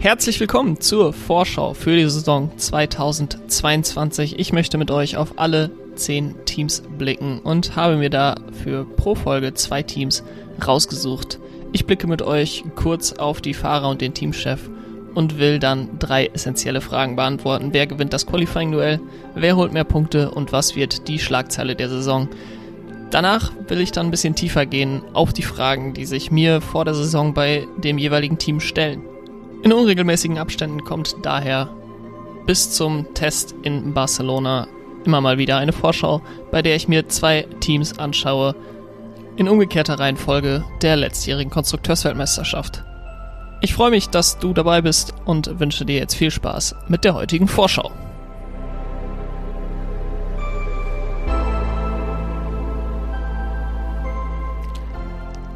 Herzlich 0.00 0.40
willkommen 0.40 0.80
zur 0.80 1.12
Vorschau 1.12 1.74
für 1.74 1.94
die 1.94 2.08
Saison 2.08 2.50
2022. 2.56 4.38
Ich 4.38 4.52
möchte 4.52 4.78
mit 4.78 4.90
euch 4.90 5.16
auf 5.16 5.34
alle 5.38 5.70
10 5.94 6.46
Teams 6.46 6.82
blicken 6.96 7.40
und 7.40 7.76
habe 7.76 7.96
mir 7.96 8.10
da 8.10 8.36
für 8.64 8.84
pro 8.84 9.14
Folge 9.14 9.54
zwei 9.54 9.82
Teams 9.82 10.24
rausgesucht. 10.66 11.38
Ich 11.72 11.86
blicke 11.86 12.06
mit 12.06 12.22
euch 12.22 12.64
kurz 12.74 13.12
auf 13.12 13.40
die 13.40 13.54
Fahrer 13.54 13.88
und 13.88 14.00
den 14.00 14.14
Teamchef 14.14 14.70
und 15.14 15.38
will 15.38 15.58
dann 15.58 15.98
drei 15.98 16.26
essentielle 16.26 16.80
Fragen 16.80 17.16
beantworten. 17.16 17.70
Wer 17.72 17.86
gewinnt 17.86 18.12
das 18.12 18.26
Qualifying-Duell? 18.26 19.00
Wer 19.34 19.56
holt 19.56 19.72
mehr 19.72 19.84
Punkte? 19.84 20.30
Und 20.30 20.52
was 20.52 20.74
wird 20.74 21.08
die 21.08 21.18
Schlagzeile 21.18 21.76
der 21.76 21.88
Saison? 21.88 22.28
Danach 23.10 23.52
will 23.68 23.80
ich 23.80 23.92
dann 23.92 24.06
ein 24.06 24.10
bisschen 24.10 24.34
tiefer 24.34 24.66
gehen 24.66 25.02
auf 25.14 25.32
die 25.32 25.42
Fragen, 25.42 25.94
die 25.94 26.04
sich 26.04 26.30
mir 26.30 26.60
vor 26.60 26.84
der 26.84 26.94
Saison 26.94 27.32
bei 27.32 27.66
dem 27.78 27.96
jeweiligen 27.96 28.38
Team 28.38 28.60
stellen. 28.60 29.02
In 29.62 29.72
unregelmäßigen 29.72 30.38
Abständen 30.38 30.84
kommt 30.84 31.16
daher 31.22 31.70
bis 32.46 32.70
zum 32.70 33.14
Test 33.14 33.54
in 33.62 33.94
Barcelona 33.94 34.68
immer 35.04 35.20
mal 35.20 35.38
wieder 35.38 35.56
eine 35.56 35.72
Vorschau, 35.72 36.22
bei 36.50 36.62
der 36.62 36.76
ich 36.76 36.88
mir 36.88 37.08
zwei 37.08 37.46
Teams 37.60 37.98
anschaue, 37.98 38.54
in 39.36 39.48
umgekehrter 39.48 39.98
Reihenfolge 39.98 40.64
der 40.82 40.96
letztjährigen 40.96 41.50
Konstrukteursweltmeisterschaft. 41.50 42.84
Ich 43.60 43.74
freue 43.74 43.90
mich, 43.90 44.08
dass 44.08 44.38
du 44.38 44.52
dabei 44.52 44.82
bist 44.82 45.14
und 45.24 45.60
wünsche 45.60 45.84
dir 45.84 45.96
jetzt 45.96 46.14
viel 46.14 46.30
Spaß 46.30 46.76
mit 46.88 47.04
der 47.04 47.14
heutigen 47.14 47.48
Vorschau. 47.48 47.90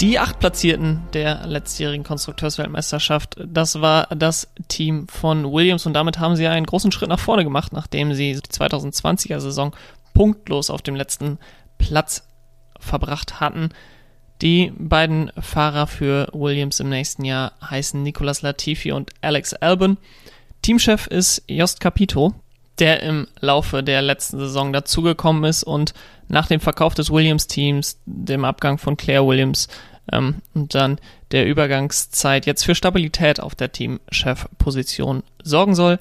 Die 0.02 0.18
acht 0.18 0.40
Platzierten 0.40 1.04
der 1.12 1.46
letztjährigen 1.46 2.02
Konstrukteursweltmeisterschaft, 2.02 3.36
das 3.46 3.80
war 3.80 4.08
das 4.08 4.48
Team 4.66 5.06
von 5.06 5.44
Williams 5.52 5.86
und 5.86 5.92
damit 5.92 6.18
haben 6.18 6.34
sie 6.34 6.48
einen 6.48 6.66
großen 6.66 6.90
Schritt 6.90 7.08
nach 7.08 7.20
vorne 7.20 7.44
gemacht, 7.44 7.72
nachdem 7.72 8.12
sie 8.12 8.32
die 8.32 8.40
2020er 8.40 9.38
Saison 9.38 9.76
punktlos 10.12 10.70
auf 10.70 10.82
dem 10.82 10.96
letzten 10.96 11.38
Platz 11.78 12.26
verbracht 12.80 13.38
hatten. 13.38 13.68
Die 14.40 14.72
beiden 14.76 15.30
Fahrer 15.38 15.86
für 15.86 16.26
Williams 16.32 16.80
im 16.80 16.88
nächsten 16.88 17.24
Jahr 17.24 17.52
heißen 17.62 18.02
Nicolas 18.02 18.42
Latifi 18.42 18.90
und 18.90 19.12
Alex 19.20 19.54
Albon. 19.54 19.98
Teamchef 20.62 21.06
ist 21.06 21.44
Jost 21.46 21.78
Capito, 21.78 22.34
der 22.80 23.04
im 23.04 23.28
Laufe 23.38 23.84
der 23.84 24.02
letzten 24.02 24.40
Saison 24.40 24.72
dazugekommen 24.72 25.44
ist 25.44 25.62
und 25.62 25.94
nach 26.26 26.48
dem 26.48 26.58
Verkauf 26.58 26.94
des 26.94 27.08
Williams-Teams, 27.08 28.00
dem 28.06 28.44
Abgang 28.44 28.78
von 28.78 28.96
Claire 28.96 29.24
Williams 29.24 29.68
ähm, 30.10 30.36
und 30.54 30.74
dann 30.74 30.98
der 31.30 31.46
Übergangszeit 31.46 32.46
jetzt 32.46 32.64
für 32.64 32.74
Stabilität 32.74 33.40
auf 33.40 33.54
der 33.54 33.72
Teamchef-Position 33.72 35.22
sorgen 35.42 35.74
soll. 35.74 35.98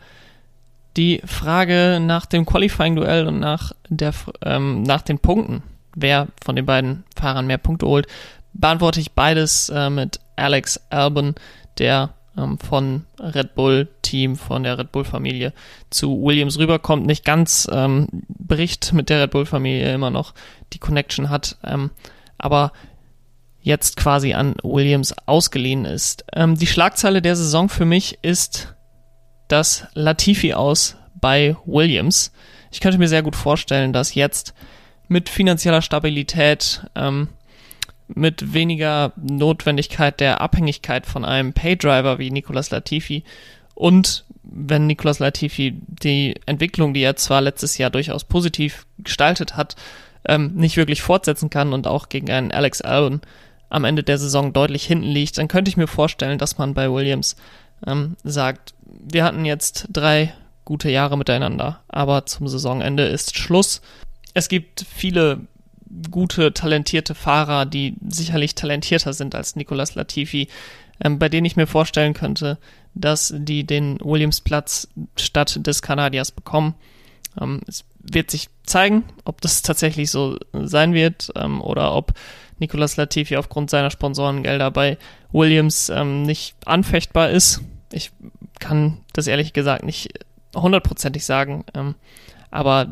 Die 0.97 1.21
Frage 1.25 1.99
nach 2.01 2.25
dem 2.25 2.45
Qualifying-Duell 2.45 3.27
und 3.27 3.39
nach, 3.39 3.71
der, 3.89 4.13
ähm, 4.43 4.83
nach 4.83 5.01
den 5.01 5.19
Punkten 5.19 5.63
wer 5.95 6.27
von 6.43 6.55
den 6.55 6.65
beiden 6.65 7.03
Fahrern 7.15 7.47
mehr 7.47 7.57
Punkte 7.57 7.87
holt, 7.87 8.07
beantworte 8.53 8.99
ich 8.99 9.13
beides 9.13 9.69
äh, 9.69 9.89
mit 9.89 10.19
Alex 10.35 10.79
Albon, 10.89 11.35
der 11.77 12.13
ähm, 12.37 12.57
von 12.59 13.05
Red 13.19 13.55
Bull 13.55 13.87
Team, 14.01 14.35
von 14.35 14.63
der 14.63 14.77
Red 14.77 14.91
Bull 14.91 15.05
Familie 15.05 15.53
zu 15.89 16.21
Williams 16.21 16.57
rüberkommt, 16.57 17.05
nicht 17.05 17.25
ganz 17.25 17.67
ähm, 17.71 18.07
bricht 18.27 18.93
mit 18.93 19.09
der 19.09 19.23
Red 19.23 19.31
Bull 19.31 19.45
Familie 19.45 19.93
immer 19.93 20.09
noch 20.09 20.33
die 20.73 20.79
Connection 20.79 21.29
hat, 21.29 21.57
ähm, 21.63 21.91
aber 22.37 22.71
jetzt 23.61 23.95
quasi 23.95 24.33
an 24.33 24.55
Williams 24.63 25.13
ausgeliehen 25.25 25.85
ist. 25.85 26.25
Ähm, 26.33 26.57
die 26.57 26.67
Schlagzeile 26.67 27.21
der 27.21 27.35
Saison 27.35 27.69
für 27.69 27.85
mich 27.85 28.19
ist 28.21 28.75
das 29.47 29.85
Latifi 29.93 30.53
aus 30.53 30.97
bei 31.19 31.55
Williams. 31.65 32.31
Ich 32.71 32.79
könnte 32.79 32.97
mir 32.97 33.07
sehr 33.07 33.23
gut 33.23 33.35
vorstellen, 33.35 33.93
dass 33.93 34.15
jetzt 34.15 34.53
mit 35.07 35.29
finanzieller 35.29 35.81
Stabilität, 35.81 36.85
ähm, 36.95 37.29
mit 38.07 38.53
weniger 38.53 39.13
Notwendigkeit 39.15 40.19
der 40.19 40.41
Abhängigkeit 40.41 41.05
von 41.05 41.23
einem 41.23 41.53
Paydriver 41.53 42.19
wie 42.19 42.31
Nicolas 42.31 42.71
Latifi 42.71 43.23
und 43.73 44.25
wenn 44.43 44.87
Nicolas 44.87 45.19
Latifi 45.19 45.79
die 45.87 46.35
Entwicklung, 46.45 46.93
die 46.93 47.03
er 47.03 47.15
zwar 47.15 47.41
letztes 47.41 47.77
Jahr 47.77 47.89
durchaus 47.89 48.25
positiv 48.25 48.85
gestaltet 48.97 49.55
hat, 49.55 49.75
ähm, 50.25 50.53
nicht 50.55 50.77
wirklich 50.77 51.01
fortsetzen 51.01 51.49
kann 51.49 51.73
und 51.73 51.87
auch 51.87 52.09
gegen 52.09 52.29
einen 52.29 52.51
Alex 52.51 52.81
Albon 52.81 53.21
am 53.71 53.85
Ende 53.85 54.03
der 54.03 54.17
Saison 54.17 54.53
deutlich 54.53 54.85
hinten 54.85 55.07
liegt, 55.07 55.37
dann 55.37 55.47
könnte 55.47 55.69
ich 55.69 55.77
mir 55.77 55.87
vorstellen, 55.87 56.37
dass 56.37 56.57
man 56.57 56.73
bei 56.73 56.91
Williams 56.91 57.35
ähm, 57.87 58.15
sagt, 58.23 58.73
wir 58.83 59.23
hatten 59.23 59.45
jetzt 59.45 59.87
drei 59.91 60.33
gute 60.65 60.89
Jahre 60.89 61.17
miteinander, 61.17 61.81
aber 61.87 62.25
zum 62.25 62.47
Saisonende 62.47 63.03
ist 63.03 63.37
Schluss 63.37 63.81
es 64.33 64.49
gibt 64.49 64.85
viele 64.89 65.41
gute, 66.09 66.53
talentierte 66.53 67.15
Fahrer, 67.15 67.65
die 67.65 67.95
sicherlich 68.07 68.55
talentierter 68.55 69.13
sind 69.13 69.35
als 69.35 69.55
Nicolas 69.55 69.95
Latifi, 69.95 70.47
ähm, 71.03 71.19
bei 71.19 71.29
denen 71.29 71.45
ich 71.45 71.57
mir 71.57 71.67
vorstellen 71.67 72.13
könnte, 72.13 72.57
dass 72.93 73.33
die 73.35 73.65
den 73.65 73.99
Williams-Platz 74.01 74.87
statt 75.17 75.59
des 75.65 75.81
Kanadiers 75.81 76.31
bekommen. 76.31 76.75
Ähm, 77.39 77.61
es 77.67 77.83
wird 77.99 78.31
sich 78.31 78.47
zeigen, 78.63 79.03
ob 79.25 79.41
das 79.41 79.61
tatsächlich 79.61 80.09
so 80.11 80.37
sein 80.53 80.93
wird 80.93 81.31
ähm, 81.35 81.61
oder 81.61 81.93
ob 81.93 82.13
Nicolas 82.61 82.95
Latifi 82.95 83.35
aufgrund 83.35 83.69
seiner 83.69 83.89
Sponsorengelder 83.89 84.71
bei 84.71 84.97
Williams 85.31 85.89
ähm, 85.89 86.21
nicht 86.21 86.55
anfechtbar 86.65 87.31
ist. 87.31 87.61
Ich 87.91 88.11
kann 88.59 88.99
das 89.13 89.27
ehrlich 89.27 89.51
gesagt 89.51 89.83
nicht 89.83 90.13
hundertprozentig 90.55 91.25
sagen, 91.25 91.65
ähm, 91.73 91.95
aber 92.51 92.87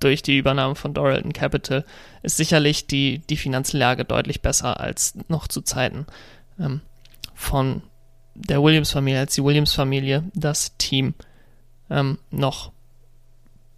durch 0.00 0.22
die 0.22 0.36
Übernahme 0.36 0.74
von 0.74 0.92
Doralton 0.92 1.32
Capital 1.32 1.84
ist 2.22 2.36
sicherlich 2.36 2.88
die, 2.88 3.20
die 3.30 3.36
Finanzlage 3.36 4.04
deutlich 4.04 4.42
besser 4.42 4.80
als 4.80 5.14
noch 5.28 5.46
zu 5.46 5.62
Zeiten 5.62 6.06
ähm, 6.58 6.80
von 7.34 7.82
der 8.34 8.62
Williams-Familie, 8.62 9.20
als 9.20 9.34
die 9.34 9.44
Williams-Familie 9.44 10.24
das 10.34 10.76
Team 10.76 11.14
ähm, 11.88 12.18
noch 12.30 12.72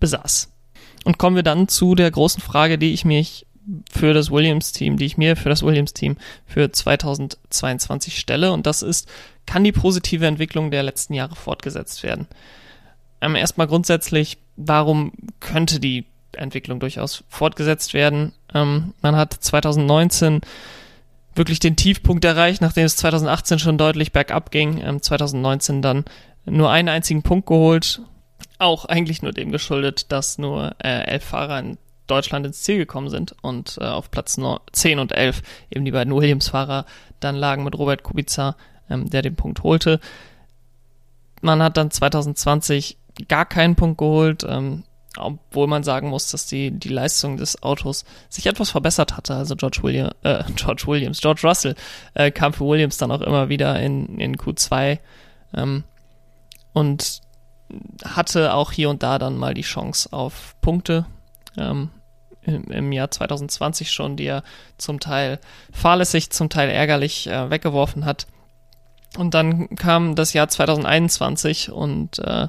besaß. 0.00 0.50
Und 1.04 1.18
kommen 1.18 1.36
wir 1.36 1.42
dann 1.42 1.68
zu 1.68 1.94
der 1.94 2.10
großen 2.10 2.42
Frage, 2.42 2.78
die 2.78 2.92
ich 2.94 3.04
mich 3.04 3.45
für 3.90 4.14
das 4.14 4.30
Williams-Team, 4.30 4.96
die 4.96 5.06
ich 5.06 5.16
mir 5.16 5.36
für 5.36 5.48
das 5.48 5.62
Williams-Team 5.62 6.16
für 6.46 6.70
2022 6.70 8.18
stelle. 8.18 8.52
Und 8.52 8.66
das 8.66 8.82
ist, 8.82 9.08
kann 9.46 9.64
die 9.64 9.72
positive 9.72 10.26
Entwicklung 10.26 10.70
der 10.70 10.82
letzten 10.82 11.14
Jahre 11.14 11.36
fortgesetzt 11.36 12.02
werden? 12.02 12.26
Ähm, 13.20 13.34
erstmal 13.34 13.66
grundsätzlich, 13.66 14.38
warum 14.56 15.12
könnte 15.40 15.80
die 15.80 16.06
Entwicklung 16.36 16.80
durchaus 16.80 17.24
fortgesetzt 17.28 17.94
werden. 17.94 18.32
Ähm, 18.54 18.94
man 19.02 19.16
hat 19.16 19.32
2019 19.32 20.40
wirklich 21.34 21.58
den 21.60 21.76
Tiefpunkt 21.76 22.24
erreicht, 22.24 22.62
nachdem 22.62 22.84
es 22.84 22.96
2018 22.96 23.58
schon 23.58 23.78
deutlich 23.78 24.12
bergab 24.12 24.50
ging. 24.50 24.80
Ähm, 24.82 25.02
2019 25.02 25.82
dann 25.82 26.04
nur 26.44 26.70
einen 26.70 26.88
einzigen 26.88 27.22
Punkt 27.22 27.46
geholt. 27.46 28.00
Auch 28.58 28.84
eigentlich 28.84 29.22
nur 29.22 29.32
dem 29.32 29.50
geschuldet, 29.50 30.12
dass 30.12 30.38
nur 30.38 30.74
äh, 30.82 31.04
elf 31.06 31.24
Fahrer 31.24 31.58
in 31.58 31.78
Deutschland 32.06 32.46
ins 32.46 32.62
Ziel 32.62 32.78
gekommen 32.78 33.08
sind 33.08 33.34
und 33.42 33.78
äh, 33.80 33.84
auf 33.84 34.10
Platz 34.10 34.38
10 34.72 34.98
und 34.98 35.12
11 35.12 35.42
eben 35.70 35.84
die 35.84 35.90
beiden 35.90 36.14
Williams-Fahrer 36.14 36.86
dann 37.20 37.36
lagen 37.36 37.64
mit 37.64 37.76
Robert 37.76 38.02
Kubica, 38.02 38.56
ähm, 38.90 39.10
der 39.10 39.22
den 39.22 39.36
Punkt 39.36 39.62
holte. 39.62 40.00
Man 41.40 41.62
hat 41.62 41.76
dann 41.76 41.90
2020 41.90 42.98
gar 43.28 43.46
keinen 43.46 43.76
Punkt 43.76 43.98
geholt. 43.98 44.44
Ähm, 44.48 44.84
obwohl 45.18 45.66
man 45.66 45.82
sagen 45.82 46.08
muss, 46.08 46.30
dass 46.30 46.46
die, 46.46 46.70
die 46.70 46.88
Leistung 46.88 47.36
des 47.36 47.62
Autos 47.62 48.04
sich 48.28 48.46
etwas 48.46 48.70
verbessert 48.70 49.16
hatte. 49.16 49.34
Also 49.34 49.56
George, 49.56 49.78
William, 49.82 50.10
äh, 50.22 50.44
George 50.56 50.84
Williams, 50.86 51.20
George 51.20 51.40
Russell 51.44 51.74
äh, 52.14 52.30
kam 52.30 52.52
für 52.52 52.66
Williams 52.66 52.98
dann 52.98 53.10
auch 53.10 53.20
immer 53.20 53.48
wieder 53.48 53.80
in, 53.80 54.18
in 54.18 54.36
Q2 54.36 54.98
ähm, 55.54 55.84
und 56.72 57.20
hatte 58.04 58.54
auch 58.54 58.72
hier 58.72 58.90
und 58.90 59.02
da 59.02 59.18
dann 59.18 59.36
mal 59.36 59.54
die 59.54 59.62
Chance 59.62 60.12
auf 60.12 60.54
Punkte. 60.60 61.06
Ähm, 61.56 61.90
im, 62.46 62.92
Jahr 62.92 63.10
2020 63.10 63.90
schon, 63.90 64.16
die 64.16 64.26
er 64.26 64.42
zum 64.78 65.00
Teil 65.00 65.38
fahrlässig, 65.72 66.30
zum 66.30 66.48
Teil 66.48 66.70
ärgerlich 66.70 67.26
äh, 67.28 67.50
weggeworfen 67.50 68.04
hat. 68.04 68.26
Und 69.16 69.34
dann 69.34 69.74
kam 69.76 70.14
das 70.14 70.32
Jahr 70.32 70.48
2021 70.48 71.70
und 71.70 72.18
äh, 72.18 72.48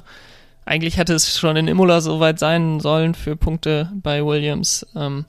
eigentlich 0.64 0.98
hätte 0.98 1.14
es 1.14 1.38
schon 1.38 1.56
in 1.56 1.68
Imola 1.68 2.00
soweit 2.00 2.38
sein 2.38 2.80
sollen 2.80 3.14
für 3.14 3.36
Punkte 3.36 3.90
bei 3.94 4.24
Williams. 4.24 4.86
Ähm, 4.94 5.24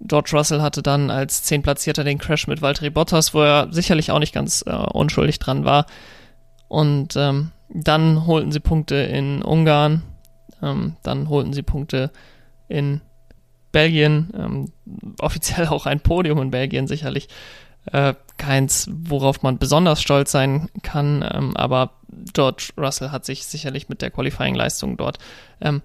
George 0.00 0.30
Russell 0.32 0.62
hatte 0.62 0.82
dann 0.82 1.10
als 1.10 1.42
Zehnplatzierter 1.42 2.04
den 2.04 2.18
Crash 2.18 2.46
mit 2.46 2.62
Valtteri 2.62 2.90
Bottas, 2.90 3.34
wo 3.34 3.42
er 3.42 3.68
sicherlich 3.70 4.10
auch 4.10 4.18
nicht 4.18 4.34
ganz 4.34 4.64
äh, 4.66 4.70
unschuldig 4.70 5.38
dran 5.38 5.64
war. 5.64 5.86
Und 6.68 7.16
ähm, 7.16 7.52
dann 7.68 8.26
holten 8.26 8.50
sie 8.50 8.60
Punkte 8.60 8.96
in 8.96 9.42
Ungarn, 9.42 10.02
ähm, 10.62 10.96
dann 11.02 11.28
holten 11.28 11.52
sie 11.52 11.62
Punkte 11.62 12.10
in 12.68 13.00
Belgien, 13.72 14.30
ähm, 14.36 14.72
offiziell 15.18 15.68
auch 15.68 15.86
ein 15.86 16.00
Podium 16.00 16.40
in 16.40 16.50
Belgien 16.50 16.86
sicherlich. 16.86 17.28
äh, 17.90 18.14
keins, 18.36 18.88
worauf 18.92 19.42
man 19.42 19.58
besonders 19.58 20.00
stolz 20.00 20.30
sein 20.30 20.68
kann. 20.82 21.28
Ähm, 21.28 21.56
aber 21.56 21.94
George 22.32 22.68
Russell 22.78 23.10
hat 23.10 23.24
sich 23.24 23.44
sicherlich 23.44 23.88
mit 23.88 24.02
der 24.02 24.10
Qualifying-Leistung 24.10 24.96
dort 24.96 25.18
ähm, 25.60 25.82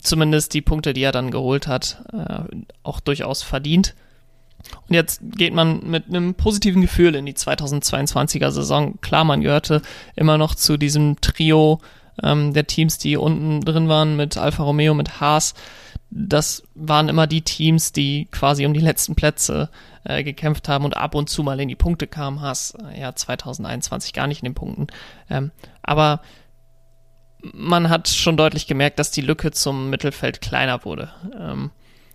zumindest 0.00 0.54
die 0.54 0.62
Punkte, 0.62 0.92
die 0.92 1.02
er 1.02 1.12
dann 1.12 1.30
geholt 1.30 1.66
hat, 1.66 2.02
äh, 2.12 2.42
auch 2.82 3.00
durchaus 3.00 3.42
verdient. 3.42 3.94
Und 4.88 4.94
jetzt 4.94 5.20
geht 5.36 5.54
man 5.54 5.88
mit 5.88 6.06
einem 6.06 6.34
positiven 6.34 6.82
Gefühl 6.82 7.14
in 7.14 7.26
die 7.26 7.34
2022er 7.34 8.50
Saison. 8.50 9.00
Klar, 9.00 9.24
man 9.24 9.40
gehörte 9.40 9.82
immer 10.14 10.38
noch 10.38 10.54
zu 10.54 10.76
diesem 10.76 11.20
Trio 11.20 11.80
ähm, 12.22 12.52
der 12.52 12.66
Teams, 12.66 12.98
die 12.98 13.16
unten 13.16 13.62
drin 13.62 13.88
waren 13.88 14.16
mit 14.16 14.36
Alfa 14.36 14.62
Romeo, 14.62 14.94
mit 14.94 15.20
Haas. 15.20 15.54
Das 16.14 16.62
waren 16.74 17.08
immer 17.08 17.26
die 17.26 17.40
Teams, 17.40 17.92
die 17.92 18.28
quasi 18.30 18.66
um 18.66 18.74
die 18.74 18.80
letzten 18.80 19.14
Plätze 19.14 19.70
äh, 20.04 20.22
gekämpft 20.22 20.68
haben 20.68 20.84
und 20.84 20.94
ab 20.94 21.14
und 21.14 21.30
zu 21.30 21.42
mal 21.42 21.58
in 21.58 21.68
die 21.68 21.74
Punkte 21.74 22.06
kamen. 22.06 22.42
Haas 22.42 22.74
äh, 22.74 23.00
ja 23.00 23.14
2021 23.14 24.12
gar 24.12 24.26
nicht 24.26 24.42
in 24.42 24.50
den 24.50 24.54
Punkten. 24.54 24.88
Ähm, 25.30 25.52
aber 25.82 26.20
man 27.40 27.88
hat 27.88 28.08
schon 28.08 28.36
deutlich 28.36 28.66
gemerkt, 28.66 28.98
dass 28.98 29.10
die 29.10 29.22
Lücke 29.22 29.52
zum 29.52 29.88
Mittelfeld 29.88 30.42
kleiner 30.42 30.84
wurde. 30.84 31.10
Ähm, 31.34 31.70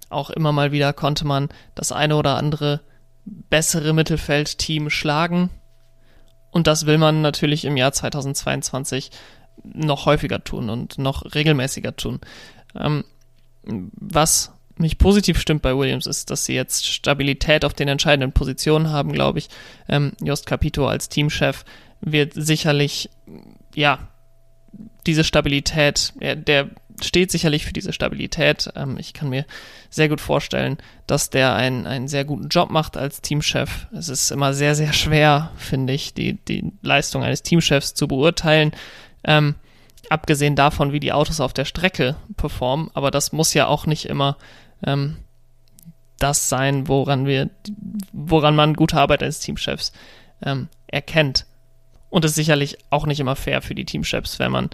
auch 0.10 0.30
immer 0.30 0.52
mal 0.52 0.72
wieder 0.72 0.94
konnte 0.94 1.26
man 1.26 1.50
das 1.74 1.92
eine 1.92 2.18
oder 2.18 2.38
andere 2.38 2.82
bessere 3.26 3.94
Mittelfeldteam 3.94 4.92
schlagen. 4.92 5.50
Und 6.52 6.68
das 6.68 6.86
will 6.86 7.00
man 7.00 7.22
natürlich 7.22 7.66
im 7.66 7.78
Jahr 7.78 7.94
2022 7.94 9.10
noch 9.64 10.06
häufiger 10.06 10.44
tun 10.44 10.70
und 10.70 11.00
noch 11.00 11.34
regelmäßiger 11.34 11.96
tun. 11.96 12.22
Ähm, 12.76 13.04
was 13.68 14.52
mich 14.78 14.98
positiv 14.98 15.40
stimmt 15.40 15.62
bei 15.62 15.76
Williams 15.76 16.06
ist, 16.06 16.30
dass 16.30 16.46
sie 16.46 16.54
jetzt 16.54 16.86
Stabilität 16.86 17.66
auf 17.66 17.74
den 17.74 17.88
entscheidenden 17.88 18.32
Positionen 18.32 18.92
haben, 18.92 19.12
glaube 19.12 19.40
ich. 19.40 19.50
Ähm, 19.90 20.14
Jost 20.22 20.46
Capito 20.46 20.88
als 20.88 21.10
Teamchef 21.10 21.66
wird 22.02 22.34
sicherlich, 22.36 23.10
ja, 23.74 24.08
diese 25.08 25.24
Stabilität, 25.24 26.14
der, 26.22 26.36
der 26.36 26.70
steht 27.02 27.32
sicherlich 27.32 27.66
für 27.66 27.74
diese 27.74 27.94
Stabilität. 27.94 28.70
Ähm, 28.76 28.98
ich 29.00 29.14
kann 29.14 29.30
mir 29.30 29.46
sehr 29.90 30.10
gut 30.10 30.22
vorstellen, 30.22 30.78
dass 31.06 31.30
der 31.30 31.56
einen, 31.56 31.88
einen 31.88 32.08
sehr 32.08 32.26
guten 32.26 32.50
Job 32.50 32.70
macht 32.70 32.98
als 32.98 33.22
Teamchef. 33.22 33.88
Es 33.92 34.10
ist 34.10 34.32
immer 34.32 34.54
sehr, 34.54 34.76
sehr 34.76 34.94
schwer, 34.94 35.52
finde 35.58 35.94
ich, 35.94 36.14
die, 36.14 36.34
die 36.34 36.72
Leistung 36.82 37.24
eines 37.24 37.44
Teamchefs 37.44 37.94
zu 37.94 38.08
beurteilen. 38.08 38.72
Ähm, 39.24 39.56
abgesehen 40.10 40.56
davon, 40.56 40.92
wie 40.92 41.00
die 41.00 41.14
Autos 41.14 41.40
auf 41.40 41.54
der 41.54 41.66
Strecke 41.66 42.16
performen, 42.36 42.90
aber 42.94 43.12
das 43.12 43.32
muss 43.32 43.54
ja 43.54 43.68
auch 43.68 43.86
nicht 43.86 44.06
immer 44.06 44.38
ähm, 44.86 45.18
das 46.20 46.50
sein, 46.50 46.88
woran 46.88 47.26
wir, 47.26 47.50
woran 48.12 48.56
man 48.56 48.74
gute 48.74 48.98
Arbeit 48.98 49.24
als 49.24 49.40
Teamchefs 49.40 49.92
ähm, 50.42 50.70
erkennt. 50.88 51.46
Und 52.10 52.26
ist 52.26 52.36
sicherlich 52.36 52.78
auch 52.90 53.06
nicht 53.06 53.20
immer 53.20 53.36
fair 53.36 53.62
für 53.62 53.76
die 53.76 53.86
Teamchefs, 53.86 54.40
wenn 54.40 54.52
man 54.52 54.70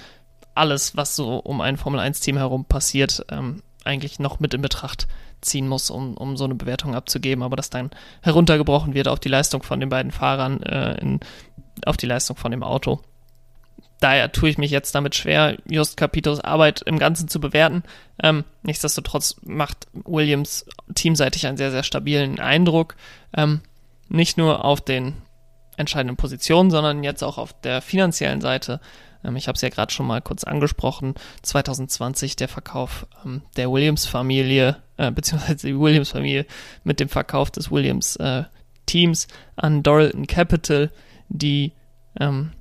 alles, 0.56 0.96
was 0.96 1.16
so 1.16 1.38
um 1.38 1.62
ein 1.62 1.78
Formel-1-Team 1.78 2.38
herum 2.38 2.66
passiert, 2.66 3.26
ähm, 3.30 3.64
eigentlich 3.84 4.20
noch 4.20 4.40
mit 4.40 4.54
in 4.54 4.62
Betracht 4.62 5.08
ziehen 5.42 5.68
muss, 5.68 5.90
um, 5.90 6.16
um 6.16 6.38
so 6.38 6.46
eine 6.46 6.56
Bewertung 6.56 6.96
abzugeben, 6.96 7.44
aber 7.44 7.56
das 7.56 7.70
dann 7.70 7.92
heruntergebrochen 8.22 8.94
wird 8.94 9.08
auf 9.08 9.20
die 9.20 9.30
Leistung 9.30 9.64
von 9.64 9.80
den 9.80 9.90
beiden 9.90 10.12
Fahrern, 10.12 10.62
äh, 10.64 10.96
in, 11.02 11.20
auf 11.86 11.98
die 11.98 12.06
Leistung 12.06 12.38
von 12.38 12.52
dem 12.52 12.64
Auto. 12.64 13.02
Daher 14.00 14.32
tue 14.32 14.50
ich 14.50 14.58
mich 14.58 14.72
jetzt 14.72 14.94
damit 14.96 15.16
schwer, 15.16 15.58
Just 15.66 15.96
Capitos 15.96 16.42
Arbeit 16.42 16.82
im 16.82 17.00
Ganzen 17.00 17.30
zu 17.30 17.40
bewerten. 17.40 17.84
Ähm, 18.22 18.44
nichtsdestotrotz 18.64 19.38
macht 19.44 19.88
Williams 19.94 20.66
teamseitig 20.94 21.48
einen 21.48 21.58
sehr, 21.58 21.72
sehr 21.72 21.84
stabilen 21.84 22.40
Eindruck. 22.40 22.96
Ähm, 23.36 23.62
nicht 24.10 24.38
nur 24.38 24.66
auf 24.66 24.82
den 24.82 25.16
entscheidenden 25.78 26.18
Positionen, 26.18 26.70
sondern 26.70 27.04
jetzt 27.04 27.24
auch 27.24 27.38
auf 27.38 27.54
der 27.62 27.82
finanziellen 27.82 28.42
Seite. 28.42 28.80
Ähm, 29.24 29.36
ich 29.36 29.48
habe 29.48 29.56
es 29.56 29.62
ja 29.62 29.70
gerade 29.70 29.94
schon 29.94 30.08
mal 30.08 30.22
kurz 30.22 30.44
angesprochen. 30.44 31.16
2020 31.42 32.36
der 32.36 32.48
Verkauf 32.48 33.08
ähm, 33.26 33.42
der 33.58 33.72
Williams-Familie, 33.72 34.78
äh, 34.98 35.12
beziehungsweise 35.12 35.68
die 35.68 35.80
Williams-Familie 35.80 36.46
mit 36.84 37.00
dem 37.00 37.10
Verkauf 37.10 37.52
des 37.52 37.72
Williams-Teams 37.72 39.26
äh, 39.26 39.28
an 39.56 39.84
Doralton 39.84 40.28
Capital, 40.28 40.92
die 41.30 41.74
ähm, 42.20 42.52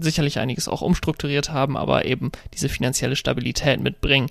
sicherlich 0.00 0.38
einiges 0.38 0.68
auch 0.68 0.82
umstrukturiert 0.82 1.50
haben, 1.50 1.76
aber 1.76 2.04
eben 2.04 2.32
diese 2.54 2.68
finanzielle 2.68 3.16
Stabilität 3.16 3.80
mitbringen. 3.80 4.28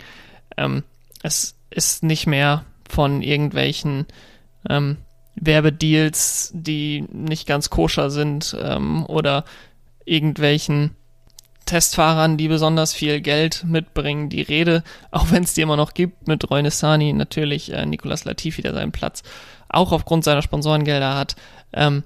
Ähm, 0.57 0.83
es 1.23 1.55
ist 1.69 2.03
nicht 2.03 2.27
mehr 2.27 2.65
von 2.89 3.21
irgendwelchen 3.21 4.05
ähm, 4.69 4.97
Werbedeals, 5.35 6.51
die 6.53 7.05
nicht 7.11 7.47
ganz 7.47 7.69
koscher 7.69 8.09
sind 8.09 8.55
ähm, 8.59 9.05
oder 9.05 9.45
irgendwelchen 10.05 10.95
Testfahrern, 11.65 12.37
die 12.37 12.47
besonders 12.47 12.93
viel 12.93 13.21
Geld 13.21 13.65
mitbringen, 13.65 14.29
die 14.29 14.41
Rede, 14.41 14.83
auch 15.11 15.31
wenn 15.31 15.43
es 15.43 15.53
die 15.53 15.61
immer 15.61 15.77
noch 15.77 15.93
gibt, 15.93 16.27
mit 16.27 16.49
Roy 16.49 16.63
Nissani, 16.63 17.13
natürlich 17.13 17.71
äh, 17.71 17.85
Nicolas 17.85 18.25
Latifi, 18.25 18.61
der 18.61 18.73
seinen 18.73 18.91
Platz 18.91 19.23
auch 19.69 19.91
aufgrund 19.91 20.23
seiner 20.23 20.41
Sponsorengelder 20.41 21.15
hat. 21.15 21.35
Ähm, 21.73 22.03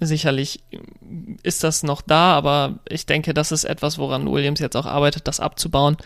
sicherlich 0.00 0.62
ist 1.42 1.64
das 1.64 1.82
noch 1.82 2.02
da, 2.02 2.34
aber 2.34 2.78
ich 2.88 3.06
denke, 3.06 3.34
das 3.34 3.52
ist 3.52 3.64
etwas, 3.64 3.98
woran 3.98 4.30
Williams 4.30 4.60
jetzt 4.60 4.76
auch 4.76 4.86
arbeitet, 4.86 5.28
das 5.28 5.40
abzubauen. 5.40 5.96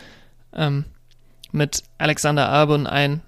Ähm, 0.53 0.85
mit 1.53 1.85
Alexander 1.99 2.49
Albon 2.49 2.87
einen 2.87 3.23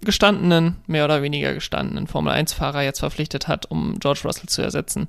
gestandenen, 0.00 0.76
mehr 0.86 1.04
oder 1.04 1.22
weniger 1.22 1.54
gestandenen 1.54 2.06
Formel-1-Fahrer 2.06 2.82
jetzt 2.82 3.00
verpflichtet 3.00 3.48
hat, 3.48 3.66
um 3.66 3.98
George 3.98 4.20
Russell 4.24 4.48
zu 4.48 4.62
ersetzen. 4.62 5.08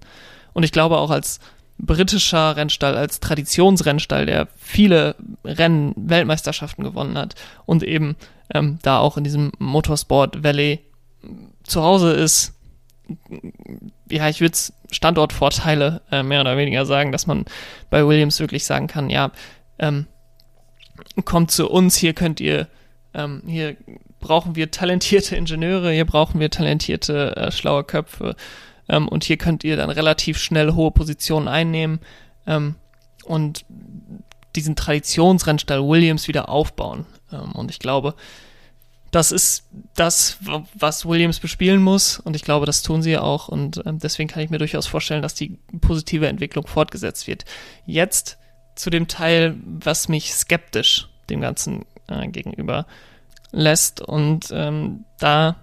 Und 0.53 0.63
ich 0.63 0.71
glaube 0.71 0.97
auch 0.97 1.11
als 1.11 1.39
britischer 1.79 2.55
Rennstall, 2.55 2.95
als 2.95 3.19
Traditionsrennstall, 3.19 4.25
der 4.25 4.47
viele 4.57 5.15
Rennen, 5.45 5.93
Weltmeisterschaften 5.95 6.83
gewonnen 6.83 7.17
hat 7.17 7.35
und 7.65 7.83
eben 7.83 8.15
ähm, 8.53 8.79
da 8.81 8.99
auch 8.99 9.17
in 9.17 9.23
diesem 9.23 9.51
Motorsport 9.59 10.43
Valley 10.43 10.79
zu 11.63 11.81
Hause 11.81 12.11
ist. 12.11 12.53
Ja, 14.11 14.29
ich 14.29 14.41
würde 14.41 14.57
Standortvorteile 14.91 16.01
äh, 16.11 16.23
mehr 16.23 16.41
oder 16.41 16.57
weniger 16.57 16.85
sagen, 16.85 17.11
dass 17.11 17.27
man 17.27 17.45
bei 17.89 18.05
Williams 18.05 18.39
wirklich 18.39 18.65
sagen 18.65 18.87
kann, 18.87 19.09
ja, 19.09 19.31
ähm, 19.77 20.07
kommt 21.25 21.51
zu 21.51 21.69
uns, 21.69 21.95
hier 21.95 22.13
könnt 22.13 22.39
ihr, 22.39 22.67
ähm, 23.13 23.43
hier 23.45 23.75
brauchen 24.19 24.55
wir 24.55 24.71
talentierte 24.71 25.35
Ingenieure, 25.35 25.91
hier 25.91 26.05
brauchen 26.05 26.39
wir 26.39 26.49
talentierte, 26.49 27.35
äh, 27.35 27.51
schlaue 27.51 27.83
Köpfe 27.83 28.35
ähm, 28.87 29.07
und 29.07 29.23
hier 29.23 29.37
könnt 29.37 29.63
ihr 29.63 29.77
dann 29.77 29.89
relativ 29.89 30.37
schnell 30.37 30.73
hohe 30.73 30.91
Positionen 30.91 31.47
einnehmen 31.47 31.99
ähm, 32.47 32.75
und 33.23 33.65
diesen 34.55 34.75
Traditionsrennstall 34.75 35.87
Williams 35.87 36.27
wieder 36.27 36.49
aufbauen. 36.49 37.05
Ähm, 37.31 37.51
und 37.53 37.71
ich 37.71 37.79
glaube, 37.79 38.15
das 39.11 39.31
ist 39.31 39.67
das, 39.95 40.37
was 40.73 41.05
Williams 41.05 41.39
bespielen 41.39 41.81
muss. 41.81 42.19
Und 42.19 42.35
ich 42.35 42.43
glaube, 42.43 42.65
das 42.65 42.81
tun 42.81 43.01
sie 43.01 43.17
auch. 43.17 43.47
Und 43.47 43.81
ähm, 43.85 43.99
deswegen 43.99 44.29
kann 44.29 44.43
ich 44.43 44.49
mir 44.49 44.59
durchaus 44.59 44.87
vorstellen, 44.87 45.21
dass 45.21 45.33
die 45.33 45.57
positive 45.81 46.27
Entwicklung 46.27 46.67
fortgesetzt 46.67 47.27
wird. 47.27 47.45
Jetzt 47.85 48.37
zu 48.75 48.89
dem 48.89 49.07
Teil, 49.07 49.55
was 49.63 50.07
mich 50.07 50.33
skeptisch 50.33 51.09
dem 51.29 51.41
Ganzen 51.41 51.85
äh, 52.07 52.27
gegenüber 52.27 52.85
lässt. 53.51 54.01
Und 54.01 54.49
ähm, 54.51 55.05
da 55.17 55.55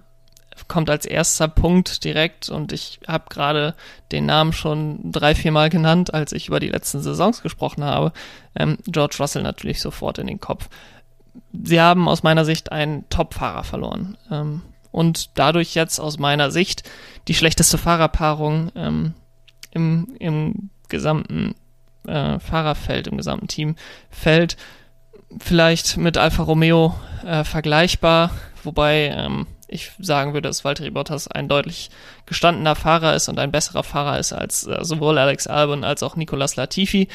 kommt 0.68 0.90
als 0.90 1.06
erster 1.06 1.48
Punkt 1.48 2.04
direkt 2.04 2.48
und 2.48 2.72
ich 2.72 3.00
habe 3.06 3.26
gerade 3.28 3.74
den 4.10 4.26
Namen 4.26 4.52
schon 4.52 5.12
drei, 5.12 5.34
vier 5.34 5.52
Mal 5.52 5.70
genannt, 5.70 6.14
als 6.14 6.32
ich 6.32 6.48
über 6.48 6.60
die 6.60 6.70
letzten 6.70 7.00
Saisons 7.00 7.42
gesprochen 7.42 7.84
habe. 7.84 8.12
Ähm, 8.54 8.78
George 8.86 9.16
Russell 9.20 9.42
natürlich 9.42 9.80
sofort 9.80 10.18
in 10.18 10.26
den 10.26 10.40
Kopf. 10.40 10.68
Sie 11.52 11.80
haben 11.80 12.08
aus 12.08 12.22
meiner 12.22 12.44
Sicht 12.44 12.72
einen 12.72 13.08
Top-Fahrer 13.08 13.64
verloren 13.64 14.16
ähm, 14.30 14.62
und 14.90 15.38
dadurch 15.38 15.74
jetzt 15.74 15.98
aus 15.98 16.18
meiner 16.18 16.50
Sicht 16.50 16.82
die 17.28 17.34
schlechteste 17.34 17.78
Fahrerpaarung 17.78 18.70
ähm, 18.74 19.14
im, 19.72 20.16
im 20.18 20.70
gesamten 20.88 21.54
äh, 22.06 22.38
Fahrerfeld, 22.38 23.08
im 23.08 23.16
gesamten 23.16 23.48
Teamfeld. 23.48 24.56
Vielleicht 25.38 25.96
mit 25.96 26.16
Alfa 26.18 26.44
Romeo 26.44 26.94
äh, 27.24 27.44
vergleichbar, 27.44 28.30
wobei 28.62 29.12
ähm, 29.16 29.46
ich 29.68 29.90
sagen 29.98 30.32
würde, 30.32 30.48
dass 30.48 30.64
Valtteri 30.64 30.90
Bottas 30.90 31.28
ein 31.28 31.48
deutlich 31.48 31.90
gestandener 32.24 32.76
Fahrer 32.76 33.14
ist 33.14 33.28
und 33.28 33.38
ein 33.38 33.50
besserer 33.50 33.82
Fahrer 33.82 34.18
ist 34.18 34.32
als 34.32 34.66
äh, 34.66 34.78
sowohl 34.84 35.18
Alex 35.18 35.46
Albon 35.46 35.84
als 35.84 36.02
auch 36.02 36.16
Nicolas 36.16 36.56
Latifi. 36.56 37.08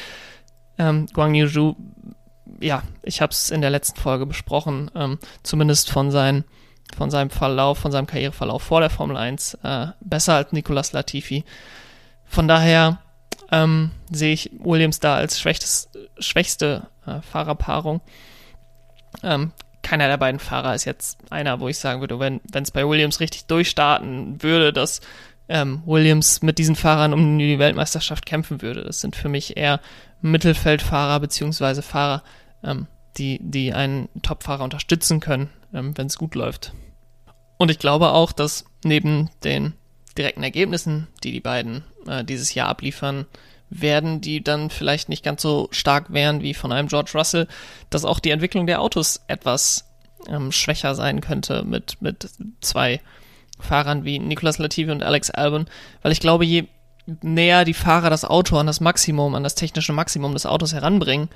Ähm, 0.78 1.06
Guang 1.12 1.34
Yu 1.34 1.74
ja, 2.60 2.82
ich 3.02 3.20
habe 3.20 3.32
es 3.32 3.50
in 3.50 3.60
der 3.60 3.70
letzten 3.70 4.00
Folge 4.00 4.26
besprochen, 4.26 4.90
ähm, 4.94 5.18
zumindest 5.42 5.90
von, 5.90 6.10
sein, 6.10 6.44
von 6.96 7.10
seinem 7.10 7.30
Verlauf, 7.30 7.78
von 7.78 7.92
seinem 7.92 8.06
Karriereverlauf 8.06 8.62
vor 8.62 8.80
der 8.80 8.90
Formel 8.90 9.16
1 9.16 9.58
äh, 9.62 9.86
besser 10.00 10.34
als 10.34 10.52
Nicolas 10.52 10.92
Latifi. 10.92 11.44
Von 12.24 12.48
daher 12.48 12.98
ähm, 13.50 13.90
sehe 14.10 14.32
ich 14.32 14.50
Williams 14.58 15.00
da 15.00 15.16
als 15.16 15.38
schwächstes, 15.38 15.88
schwächste 16.18 16.88
äh, 17.06 17.20
Fahrerpaarung. 17.20 18.00
Ähm, 19.22 19.52
keiner 19.82 20.08
der 20.08 20.16
beiden 20.16 20.40
Fahrer 20.40 20.74
ist 20.74 20.84
jetzt 20.84 21.18
einer, 21.30 21.60
wo 21.60 21.68
ich 21.68 21.78
sagen 21.78 22.00
würde, 22.00 22.18
wenn 22.18 22.40
es 22.54 22.70
bei 22.70 22.86
Williams 22.86 23.20
richtig 23.20 23.46
durchstarten 23.46 24.42
würde, 24.42 24.72
dass 24.72 25.00
ähm, 25.48 25.82
Williams 25.84 26.40
mit 26.42 26.58
diesen 26.58 26.76
Fahrern 26.76 27.12
um 27.12 27.38
die 27.38 27.58
Weltmeisterschaft 27.58 28.24
kämpfen 28.24 28.62
würde. 28.62 28.84
Das 28.84 29.00
sind 29.00 29.16
für 29.16 29.28
mich 29.28 29.56
eher 29.56 29.80
Mittelfeldfahrer 30.22 31.20
beziehungsweise 31.20 31.82
Fahrer, 31.82 32.22
ähm, 32.64 32.86
die, 33.16 33.38
die 33.42 33.72
einen 33.72 34.08
Topfahrer 34.22 34.64
unterstützen 34.64 35.20
können, 35.20 35.50
ähm, 35.72 35.96
wenn 35.96 36.06
es 36.06 36.18
gut 36.18 36.34
läuft. 36.34 36.72
Und 37.58 37.70
ich 37.70 37.78
glaube 37.78 38.10
auch, 38.10 38.32
dass 38.32 38.64
neben 38.84 39.30
den 39.44 39.74
direkten 40.16 40.42
Ergebnissen, 40.42 41.08
die 41.22 41.32
die 41.32 41.40
beiden 41.40 41.84
äh, 42.06 42.24
dieses 42.24 42.54
Jahr 42.54 42.68
abliefern, 42.68 43.26
werden, 43.70 44.20
die 44.20 44.42
dann 44.42 44.68
vielleicht 44.70 45.08
nicht 45.08 45.24
ganz 45.24 45.40
so 45.42 45.68
stark 45.70 46.12
wären 46.12 46.42
wie 46.42 46.54
von 46.54 46.72
einem 46.72 46.88
George 46.88 47.12
Russell, 47.14 47.48
dass 47.88 48.04
auch 48.04 48.18
die 48.18 48.30
Entwicklung 48.30 48.66
der 48.66 48.82
Autos 48.82 49.20
etwas 49.28 49.88
ähm, 50.28 50.52
schwächer 50.52 50.94
sein 50.94 51.20
könnte 51.20 51.64
mit, 51.64 52.00
mit 52.00 52.28
zwei 52.60 53.00
Fahrern 53.58 54.04
wie 54.04 54.18
Nicolas 54.18 54.58
Latifi 54.58 54.90
und 54.90 55.02
Alex 55.02 55.30
Albon, 55.30 55.66
weil 56.02 56.12
ich 56.12 56.20
glaube, 56.20 56.44
je 56.44 56.64
näher 57.22 57.64
die 57.64 57.74
Fahrer 57.74 58.10
das 58.10 58.24
Auto 58.24 58.56
an 58.56 58.66
das 58.66 58.80
Maximum, 58.80 59.34
an 59.34 59.42
das 59.42 59.54
technische 59.54 59.92
Maximum 59.92 60.34
des 60.34 60.46
Autos 60.46 60.72
heranbringen, 60.72 61.28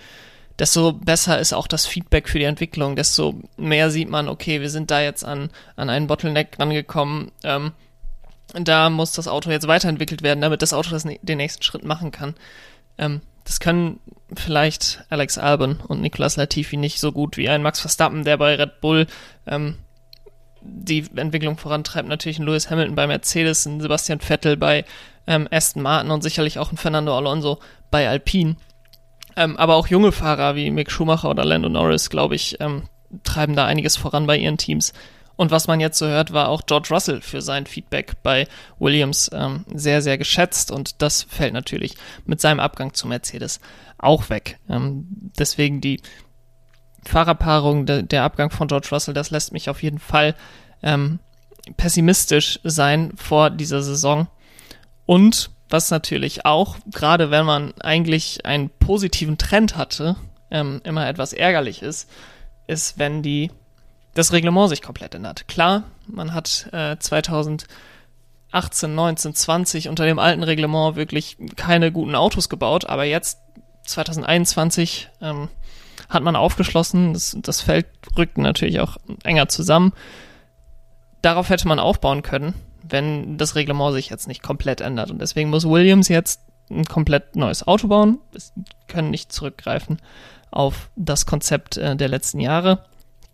desto 0.58 0.92
besser 0.92 1.38
ist 1.38 1.52
auch 1.52 1.66
das 1.66 1.86
Feedback 1.86 2.28
für 2.28 2.38
die 2.38 2.44
Entwicklung, 2.44 2.96
desto 2.96 3.40
mehr 3.56 3.90
sieht 3.90 4.08
man, 4.08 4.28
okay, 4.28 4.60
wir 4.60 4.70
sind 4.70 4.90
da 4.90 5.00
jetzt 5.00 5.24
an, 5.24 5.50
an 5.76 5.90
einen 5.90 6.06
Bottleneck 6.06 6.58
rangekommen, 6.58 7.32
ähm, 7.44 7.72
da 8.54 8.90
muss 8.90 9.12
das 9.12 9.28
Auto 9.28 9.50
jetzt 9.50 9.66
weiterentwickelt 9.66 10.22
werden, 10.22 10.40
damit 10.40 10.62
das 10.62 10.72
Auto 10.72 10.90
das, 10.90 11.04
den 11.04 11.38
nächsten 11.38 11.62
Schritt 11.62 11.84
machen 11.84 12.10
kann. 12.10 12.34
Ähm, 12.96 13.20
das 13.44 13.60
können 13.60 14.00
vielleicht 14.34 15.04
Alex 15.08 15.38
Albon 15.38 15.80
und 15.86 16.00
Nicolas 16.00 16.36
Latifi 16.36 16.76
nicht 16.76 16.98
so 16.98 17.12
gut 17.12 17.36
wie 17.36 17.48
ein 17.48 17.62
Max 17.62 17.80
Verstappen, 17.80 18.24
der 18.24 18.36
bei 18.36 18.56
Red 18.56 18.80
Bull 18.80 19.06
ähm, 19.46 19.76
die 20.60 21.04
Entwicklung 21.14 21.56
vorantreibt. 21.56 22.08
Natürlich 22.08 22.38
ein 22.38 22.46
Lewis 22.46 22.70
Hamilton 22.70 22.96
bei 22.96 23.06
Mercedes, 23.06 23.66
ein 23.66 23.80
Sebastian 23.80 24.20
Vettel 24.20 24.56
bei 24.56 24.84
ähm, 25.26 25.46
Aston 25.50 25.82
Martin 25.82 26.10
und 26.10 26.22
sicherlich 26.22 26.58
auch 26.58 26.72
ein 26.72 26.76
Fernando 26.76 27.16
Alonso 27.16 27.60
bei 27.90 28.08
Alpine. 28.08 28.56
Ähm, 29.36 29.56
aber 29.56 29.76
auch 29.76 29.86
junge 29.86 30.12
Fahrer 30.12 30.56
wie 30.56 30.70
Mick 30.70 30.90
Schumacher 30.90 31.30
oder 31.30 31.44
Lando 31.44 31.68
Norris, 31.68 32.10
glaube 32.10 32.34
ich, 32.34 32.56
ähm, 32.60 32.84
treiben 33.22 33.54
da 33.54 33.66
einiges 33.66 33.96
voran 33.96 34.26
bei 34.26 34.36
ihren 34.36 34.56
Teams. 34.56 34.92
Und 35.36 35.50
was 35.50 35.66
man 35.66 35.80
jetzt 35.80 35.98
so 35.98 36.06
hört, 36.06 36.32
war 36.32 36.48
auch 36.48 36.62
George 36.64 36.88
Russell 36.90 37.20
für 37.20 37.42
sein 37.42 37.66
Feedback 37.66 38.14
bei 38.22 38.48
Williams 38.78 39.30
ähm, 39.34 39.66
sehr, 39.74 40.00
sehr 40.00 40.16
geschätzt. 40.16 40.70
Und 40.70 41.02
das 41.02 41.24
fällt 41.24 41.52
natürlich 41.52 41.94
mit 42.24 42.40
seinem 42.40 42.58
Abgang 42.58 42.94
zu 42.94 43.06
Mercedes 43.06 43.60
auch 43.98 44.30
weg. 44.30 44.58
Ähm, 44.68 45.06
deswegen 45.38 45.82
die 45.82 46.00
Fahrerpaarung, 47.04 47.84
de, 47.84 48.02
der 48.02 48.24
Abgang 48.24 48.50
von 48.50 48.68
George 48.68 48.88
Russell, 48.90 49.14
das 49.14 49.30
lässt 49.30 49.52
mich 49.52 49.68
auf 49.68 49.82
jeden 49.82 49.98
Fall 49.98 50.34
ähm, 50.82 51.18
pessimistisch 51.76 52.58
sein 52.64 53.12
vor 53.16 53.50
dieser 53.50 53.82
Saison. 53.82 54.28
Und 55.04 55.50
was 55.68 55.90
natürlich 55.90 56.44
auch, 56.46 56.76
gerade 56.92 57.30
wenn 57.30 57.44
man 57.44 57.74
eigentlich 57.80 58.44
einen 58.44 58.70
positiven 58.70 59.38
Trend 59.38 59.76
hatte, 59.76 60.16
ähm, 60.50 60.80
immer 60.84 61.08
etwas 61.08 61.32
ärgerlich 61.32 61.82
ist, 61.82 62.08
ist, 62.66 62.98
wenn 62.98 63.22
die 63.22 63.50
das 64.14 64.32
Reglement 64.32 64.68
sich 64.70 64.82
komplett 64.82 65.14
ändert. 65.14 65.46
Klar, 65.48 65.84
man 66.06 66.32
hat 66.32 66.68
äh, 66.72 66.96
2018, 66.98 67.66
19, 68.94 69.34
20 69.34 69.88
unter 69.88 70.06
dem 70.06 70.18
alten 70.18 70.42
Reglement 70.42 70.96
wirklich 70.96 71.36
keine 71.56 71.92
guten 71.92 72.14
Autos 72.14 72.48
gebaut, 72.48 72.86
aber 72.86 73.04
jetzt 73.04 73.38
2021 73.84 75.10
ähm, 75.20 75.48
hat 76.08 76.22
man 76.22 76.36
aufgeschlossen, 76.36 77.12
das, 77.12 77.36
das 77.40 77.60
Feld 77.60 77.86
rückt 78.16 78.38
natürlich 78.38 78.80
auch 78.80 78.96
enger 79.24 79.48
zusammen. 79.48 79.92
Darauf 81.22 81.50
hätte 81.50 81.68
man 81.68 81.78
aufbauen 81.78 82.22
können, 82.22 82.54
wenn 82.88 83.38
das 83.38 83.54
Reglement 83.54 83.92
sich 83.94 84.10
jetzt 84.10 84.28
nicht 84.28 84.42
komplett 84.42 84.80
ändert. 84.80 85.10
Und 85.10 85.20
deswegen 85.20 85.50
muss 85.50 85.68
Williams 85.68 86.08
jetzt 86.08 86.40
ein 86.70 86.84
komplett 86.84 87.36
neues 87.36 87.66
Auto 87.66 87.88
bauen. 87.88 88.18
Wir 88.32 88.40
können 88.88 89.10
nicht 89.10 89.32
zurückgreifen 89.32 89.98
auf 90.50 90.90
das 90.96 91.26
Konzept 91.26 91.76
äh, 91.76 91.96
der 91.96 92.08
letzten 92.08 92.40
Jahre. 92.40 92.84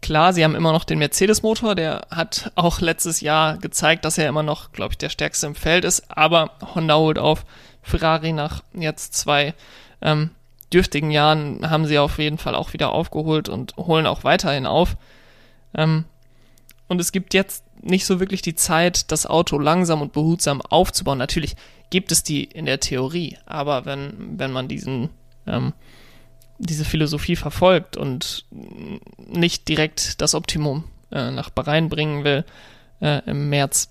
Klar, 0.00 0.32
sie 0.32 0.42
haben 0.42 0.56
immer 0.56 0.73
noch 0.73 0.85
den 0.85 0.99
Mercedes-Motor, 0.99 1.76
der 1.76 2.06
hat 2.11 2.50
auch 2.56 2.80
letztes 2.80 3.21
Jahr 3.21 3.56
gezeigt, 3.59 4.04
dass 4.04 4.18
er 4.18 4.28
immer 4.28 4.42
noch, 4.42 4.73
glaube 4.73 4.92
ich, 4.92 4.99
der 4.99 5.11
stärkste 5.11 5.47
im 5.47 5.54
Feld 5.54 5.85
ist, 5.85 6.11
aber 6.11 6.50
Honda 6.75 6.97
holt 6.97 7.18
auf. 7.18 7.44
Ferrari 7.82 8.32
nach 8.32 8.62
jetzt 8.75 9.14
zwei 9.14 9.54
ähm, 10.00 10.30
dürftigen 10.73 11.12
Jahren 11.12 11.71
haben 11.71 11.87
sie 11.87 11.99
auf 11.99 12.18
jeden 12.18 12.38
Fall 12.38 12.56
auch 12.56 12.73
wieder 12.73 12.90
aufgeholt 12.90 13.49
und 13.49 13.76
holen 13.76 14.06
auch 14.06 14.25
weiterhin 14.25 14.66
auf. 14.66 14.97
Ähm, 15.75 16.04
und 16.88 17.00
es 17.00 17.12
gibt 17.12 17.32
jetzt 17.32 17.64
nicht 17.82 18.06
so 18.06 18.20
wirklich 18.20 18.42
die 18.42 18.54
Zeit, 18.54 19.10
das 19.12 19.26
Auto 19.26 19.58
langsam 19.58 20.02
und 20.02 20.12
behutsam 20.12 20.62
aufzubauen. 20.62 21.18
Natürlich 21.18 21.56
gibt 21.90 22.12
es 22.12 22.22
die 22.22 22.44
in 22.44 22.66
der 22.66 22.80
Theorie, 22.80 23.36
aber 23.44 23.84
wenn, 23.84 24.38
wenn 24.38 24.52
man 24.52 24.68
diesen 24.68 25.10
ähm, 25.46 25.72
diese 26.62 26.84
Philosophie 26.84 27.36
verfolgt 27.36 27.96
und 27.96 28.46
nicht 29.26 29.68
direkt 29.68 30.20
das 30.20 30.34
Optimum 30.34 30.84
äh, 31.10 31.30
nach 31.30 31.50
Bahrain 31.50 31.88
bringen 31.88 32.22
will 32.24 32.44
äh, 33.00 33.20
im 33.28 33.48
März, 33.48 33.88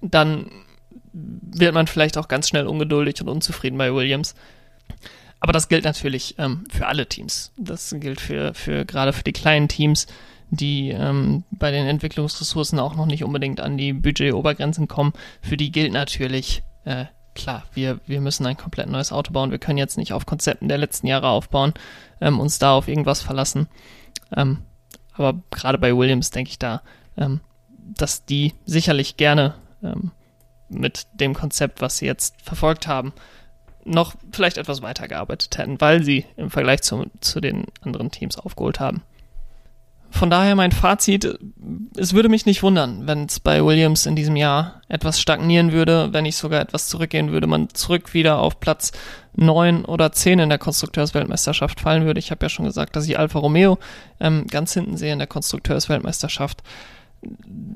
dann 0.00 0.50
wird 1.12 1.74
man 1.74 1.88
vielleicht 1.88 2.16
auch 2.16 2.28
ganz 2.28 2.48
schnell 2.48 2.66
ungeduldig 2.66 3.20
und 3.20 3.28
unzufrieden 3.28 3.78
bei 3.78 3.92
Williams. 3.92 4.34
Aber 5.40 5.52
das 5.52 5.68
gilt 5.68 5.84
natürlich 5.84 6.36
ähm, 6.38 6.64
für 6.70 6.86
alle 6.86 7.06
Teams. 7.08 7.52
Das 7.56 7.94
gilt 7.98 8.20
für, 8.20 8.54
für 8.54 8.84
gerade 8.84 9.12
für 9.12 9.24
die 9.24 9.32
kleinen 9.32 9.68
Teams, 9.68 10.06
die 10.56 10.90
ähm, 10.90 11.44
bei 11.50 11.70
den 11.70 11.86
Entwicklungsressourcen 11.86 12.78
auch 12.78 12.96
noch 12.96 13.06
nicht 13.06 13.24
unbedingt 13.24 13.60
an 13.60 13.76
die 13.76 13.92
Budgetobergrenzen 13.92 14.88
kommen. 14.88 15.12
Für 15.42 15.56
die 15.56 15.72
gilt 15.72 15.92
natürlich 15.92 16.62
äh, 16.84 17.06
klar, 17.34 17.64
wir, 17.74 18.00
wir 18.06 18.20
müssen 18.20 18.46
ein 18.46 18.56
komplett 18.56 18.88
neues 18.88 19.12
Auto 19.12 19.32
bauen. 19.32 19.50
Wir 19.50 19.58
können 19.58 19.78
jetzt 19.78 19.98
nicht 19.98 20.12
auf 20.12 20.26
Konzepten 20.26 20.68
der 20.68 20.78
letzten 20.78 21.06
Jahre 21.06 21.28
aufbauen, 21.28 21.74
ähm, 22.20 22.40
uns 22.40 22.58
da 22.58 22.74
auf 22.74 22.88
irgendwas 22.88 23.20
verlassen. 23.20 23.68
Ähm, 24.34 24.62
aber 25.12 25.40
gerade 25.50 25.78
bei 25.78 25.96
Williams 25.96 26.30
denke 26.30 26.50
ich 26.50 26.58
da, 26.58 26.82
ähm, 27.16 27.40
dass 27.78 28.24
die 28.24 28.54
sicherlich 28.64 29.16
gerne 29.16 29.54
ähm, 29.82 30.12
mit 30.68 31.06
dem 31.14 31.34
Konzept, 31.34 31.80
was 31.80 31.98
sie 31.98 32.06
jetzt 32.06 32.40
verfolgt 32.40 32.86
haben, 32.86 33.12
noch 33.84 34.14
vielleicht 34.32 34.56
etwas 34.56 34.80
weitergearbeitet 34.80 35.58
hätten, 35.58 35.80
weil 35.80 36.02
sie 36.02 36.24
im 36.36 36.50
Vergleich 36.50 36.82
zu, 36.82 37.06
zu 37.20 37.40
den 37.40 37.66
anderen 37.82 38.10
Teams 38.10 38.38
aufgeholt 38.38 38.80
haben. 38.80 39.02
Von 40.14 40.30
daher 40.30 40.54
mein 40.54 40.70
Fazit, 40.70 41.40
es 41.96 42.14
würde 42.14 42.28
mich 42.28 42.46
nicht 42.46 42.62
wundern, 42.62 43.08
wenn 43.08 43.24
es 43.24 43.40
bei 43.40 43.64
Williams 43.64 44.06
in 44.06 44.14
diesem 44.14 44.36
Jahr 44.36 44.80
etwas 44.88 45.20
stagnieren 45.20 45.72
würde, 45.72 46.12
wenn 46.12 46.22
nicht 46.22 46.36
sogar 46.36 46.60
etwas 46.60 46.86
zurückgehen 46.86 47.32
würde, 47.32 47.48
man 47.48 47.68
zurück 47.70 48.14
wieder 48.14 48.38
auf 48.38 48.60
Platz 48.60 48.92
9 49.34 49.84
oder 49.84 50.12
10 50.12 50.38
in 50.38 50.50
der 50.50 50.58
Konstrukteursweltmeisterschaft 50.58 51.80
fallen 51.80 52.04
würde. 52.04 52.20
Ich 52.20 52.30
habe 52.30 52.44
ja 52.44 52.48
schon 52.48 52.64
gesagt, 52.64 52.94
dass 52.94 53.08
ich 53.08 53.18
Alfa 53.18 53.40
Romeo 53.40 53.78
ähm, 54.20 54.46
ganz 54.46 54.72
hinten 54.72 54.96
sehe 54.96 55.12
in 55.12 55.18
der 55.18 55.26
Konstrukteursweltmeisterschaft. 55.26 56.62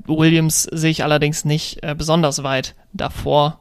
Williams 0.07 0.63
sehe 0.63 0.91
ich 0.91 1.03
allerdings 1.03 1.43
nicht 1.43 1.83
äh, 1.83 1.93
besonders 1.93 2.41
weit 2.41 2.73
davor 2.93 3.59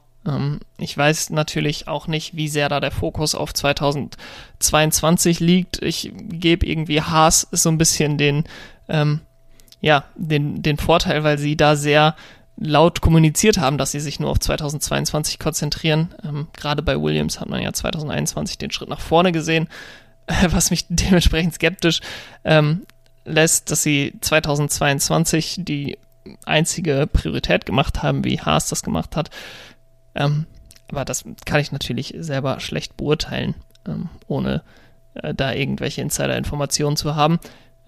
ich 0.78 0.96
weiß 0.96 1.30
natürlich 1.30 1.88
auch 1.88 2.06
nicht, 2.06 2.36
wie 2.36 2.48
sehr 2.48 2.68
da 2.68 2.80
der 2.80 2.90
Fokus 2.90 3.34
auf 3.34 3.52
2022 3.54 5.40
liegt. 5.40 5.82
Ich 5.82 6.12
gebe 6.14 6.66
irgendwie 6.66 7.02
Haas 7.02 7.48
so 7.50 7.68
ein 7.68 7.78
bisschen 7.78 8.18
den, 8.18 8.44
ähm, 8.88 9.20
ja, 9.80 10.04
den, 10.16 10.62
den 10.62 10.76
Vorteil, 10.76 11.24
weil 11.24 11.38
sie 11.38 11.56
da 11.56 11.76
sehr 11.76 12.14
laut 12.56 13.00
kommuniziert 13.00 13.58
haben, 13.58 13.78
dass 13.78 13.92
sie 13.92 14.00
sich 14.00 14.18
nur 14.18 14.30
auf 14.30 14.40
2022 14.40 15.38
konzentrieren. 15.38 16.14
Ähm, 16.24 16.48
Gerade 16.56 16.82
bei 16.82 17.00
Williams 17.00 17.40
hat 17.40 17.48
man 17.48 17.62
ja 17.62 17.72
2021 17.72 18.58
den 18.58 18.70
Schritt 18.70 18.88
nach 18.88 19.00
vorne 19.00 19.32
gesehen, 19.32 19.68
was 20.48 20.70
mich 20.70 20.86
dementsprechend 20.88 21.54
skeptisch 21.54 22.00
ähm, 22.44 22.86
lässt, 23.24 23.70
dass 23.70 23.82
sie 23.82 24.14
2022 24.20 25.56
die 25.58 25.98
einzige 26.44 27.06
Priorität 27.10 27.64
gemacht 27.64 28.02
haben, 28.02 28.24
wie 28.24 28.40
Haas 28.40 28.68
das 28.68 28.82
gemacht 28.82 29.16
hat. 29.16 29.30
Ähm, 30.18 30.46
aber 30.90 31.04
das 31.04 31.24
kann 31.46 31.60
ich 31.60 31.72
natürlich 31.72 32.14
selber 32.18 32.60
schlecht 32.60 32.96
beurteilen, 32.96 33.54
ähm, 33.86 34.10
ohne 34.26 34.62
äh, 35.14 35.32
da 35.34 35.52
irgendwelche 35.52 36.02
Insider-Informationen 36.02 36.96
zu 36.96 37.14
haben. 37.14 37.38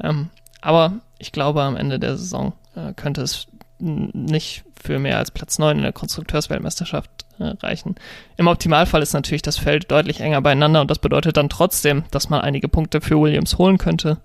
Ähm, 0.01 0.31
aber 0.61 1.01
ich 1.19 1.33
glaube, 1.33 1.63
am 1.63 1.77
Ende 1.77 1.99
der 1.99 2.17
Saison 2.17 2.53
äh, 2.75 2.93
könnte 2.95 3.23
es 3.23 3.47
nicht 3.79 4.65
für 4.81 4.99
mehr 4.99 5.19
als 5.19 5.31
Platz 5.31 5.59
9 5.59 5.79
in 5.79 5.83
der 5.83 5.93
Konstrukteursweltmeisterschaft 5.93 7.11
äh, 7.39 7.45
reichen. 7.45 7.97
Im 8.37 8.47
Optimalfall 8.47 9.03
ist 9.03 9.15
natürlich 9.15 9.43
das 9.43 9.59
Feld 9.59 9.91
deutlich 9.91 10.21
enger 10.21 10.43
beieinander 10.43 10.83
und 10.83 10.91
das 10.91 10.99
bedeutet 10.99 11.37
dann 11.37 11.49
trotzdem, 11.49 12.05
dass 12.11 12.29
man 12.29 12.43
einige 12.43 12.69
Punkte 12.69 13.01
für 13.01 13.19
Williams 13.21 13.59
holen 13.59 13.79
könnte. 13.79 14.19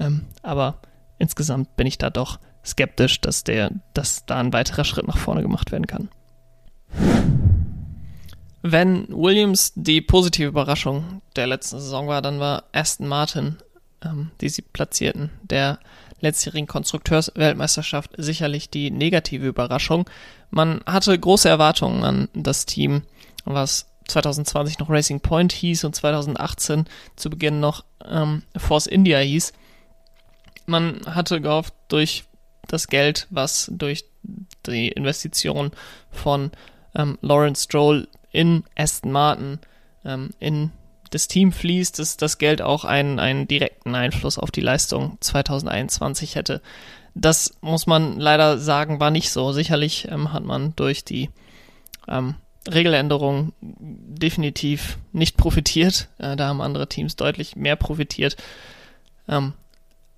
Ähm, 0.00 0.26
aber 0.42 0.78
insgesamt 1.18 1.76
bin 1.76 1.86
ich 1.86 1.98
da 1.98 2.10
doch 2.10 2.38
skeptisch, 2.64 3.20
dass 3.20 3.44
der, 3.44 3.70
dass 3.94 4.26
da 4.26 4.38
ein 4.38 4.52
weiterer 4.52 4.84
Schritt 4.84 5.06
nach 5.06 5.16
vorne 5.16 5.42
gemacht 5.42 5.72
werden 5.72 5.86
kann. 5.86 6.08
Wenn 8.62 9.08
Williams 9.08 9.72
die 9.76 10.00
positive 10.00 10.48
Überraschung 10.48 11.22
der 11.36 11.46
letzten 11.46 11.78
Saison 11.78 12.08
war, 12.08 12.22
dann 12.22 12.40
war 12.40 12.64
Aston 12.72 13.06
Martin 13.06 13.56
ähm, 14.04 14.30
die 14.40 14.48
sie 14.48 14.62
platzierten, 14.62 15.30
der 15.42 15.78
letztjährigen 16.20 16.66
Konstrukteursweltmeisterschaft 16.66 18.12
sicherlich 18.16 18.70
die 18.70 18.90
negative 18.90 19.46
Überraschung. 19.46 20.08
Man 20.50 20.80
hatte 20.86 21.18
große 21.18 21.48
Erwartungen 21.48 22.04
an 22.04 22.28
das 22.34 22.66
Team, 22.66 23.02
was 23.44 23.86
2020 24.08 24.78
noch 24.78 24.90
Racing 24.90 25.20
Point 25.20 25.52
hieß 25.52 25.84
und 25.84 25.94
2018 25.94 26.86
zu 27.16 27.30
Beginn 27.30 27.60
noch 27.60 27.84
ähm, 28.04 28.42
Force 28.56 28.86
India 28.86 29.18
hieß. 29.18 29.52
Man 30.66 31.00
hatte 31.06 31.40
gehofft, 31.40 31.74
durch 31.88 32.24
das 32.66 32.88
Geld, 32.88 33.26
was 33.30 33.70
durch 33.72 34.04
die 34.66 34.88
Investition 34.88 35.70
von 36.10 36.50
ähm, 36.94 37.18
Lawrence 37.20 37.64
Stroll 37.64 38.08
in 38.30 38.64
Aston 38.76 39.12
Martin 39.12 39.58
ähm, 40.04 40.30
in 40.38 40.70
das 41.10 41.28
Team 41.28 41.52
fließt, 41.52 41.98
dass 41.98 42.16
das 42.16 42.38
Geld 42.38 42.60
auch 42.60 42.84
einen, 42.84 43.18
einen 43.18 43.48
direkten 43.48 43.94
Einfluss 43.94 44.38
auf 44.38 44.50
die 44.50 44.60
Leistung 44.60 45.16
2021 45.20 46.34
hätte. 46.34 46.60
Das 47.14 47.54
muss 47.60 47.86
man 47.86 48.18
leider 48.18 48.58
sagen, 48.58 49.00
war 49.00 49.10
nicht 49.10 49.30
so. 49.30 49.52
Sicherlich 49.52 50.08
ähm, 50.10 50.32
hat 50.32 50.44
man 50.44 50.76
durch 50.76 51.04
die 51.04 51.30
ähm, 52.06 52.34
Regeländerung 52.70 53.52
definitiv 53.60 54.98
nicht 55.12 55.36
profitiert. 55.36 56.08
Äh, 56.18 56.36
da 56.36 56.48
haben 56.48 56.60
andere 56.60 56.88
Teams 56.88 57.16
deutlich 57.16 57.56
mehr 57.56 57.76
profitiert. 57.76 58.36
Ähm, 59.28 59.54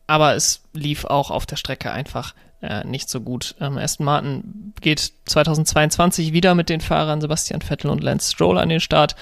aber 0.07 0.35
es 0.35 0.62
lief 0.73 1.05
auch 1.05 1.31
auf 1.31 1.47
der 1.47 1.57
Strecke 1.57 1.93
einfach 1.93 2.35
äh, 2.62 2.85
nicht 2.85 3.09
so 3.09 3.21
gut. 3.21 3.55
Ähm, 3.61 3.79
Aston 3.79 4.05
Martin 4.07 4.75
geht 4.81 5.12
2022 5.26 6.33
wieder 6.33 6.55
mit 6.55 6.69
den 6.69 6.81
Fahrern 6.81 7.21
Sebastian 7.21 7.62
Vettel 7.62 7.90
und 7.90 8.02
Lance 8.02 8.33
Stroll 8.33 8.59
an 8.59 8.69
den 8.69 8.81
Start. 8.81 9.17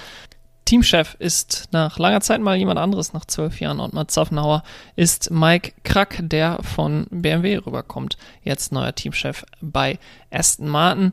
Teamchef 0.64 1.16
ist 1.18 1.68
nach 1.73 1.99
langer 1.99 2.21
Zeit 2.21 2.42
mal 2.42 2.57
jemand 2.57 2.78
anderes, 2.78 3.14
nach 3.14 3.25
zwölf 3.25 3.59
Jahren 3.59 3.80
und 3.80 3.95
Matt 3.95 4.11
Zoffenhauer 4.11 4.62
ist 4.97 5.30
Mike 5.30 5.73
Krack, 5.83 6.18
der 6.21 6.59
von 6.62 7.07
BMW 7.11 7.57
rüberkommt. 7.57 8.18
Jetzt 8.42 8.71
neuer 8.71 8.95
Teamchef 8.95 9.47
bei 9.62 9.99
Aston 10.30 10.68
Martin. 10.68 11.12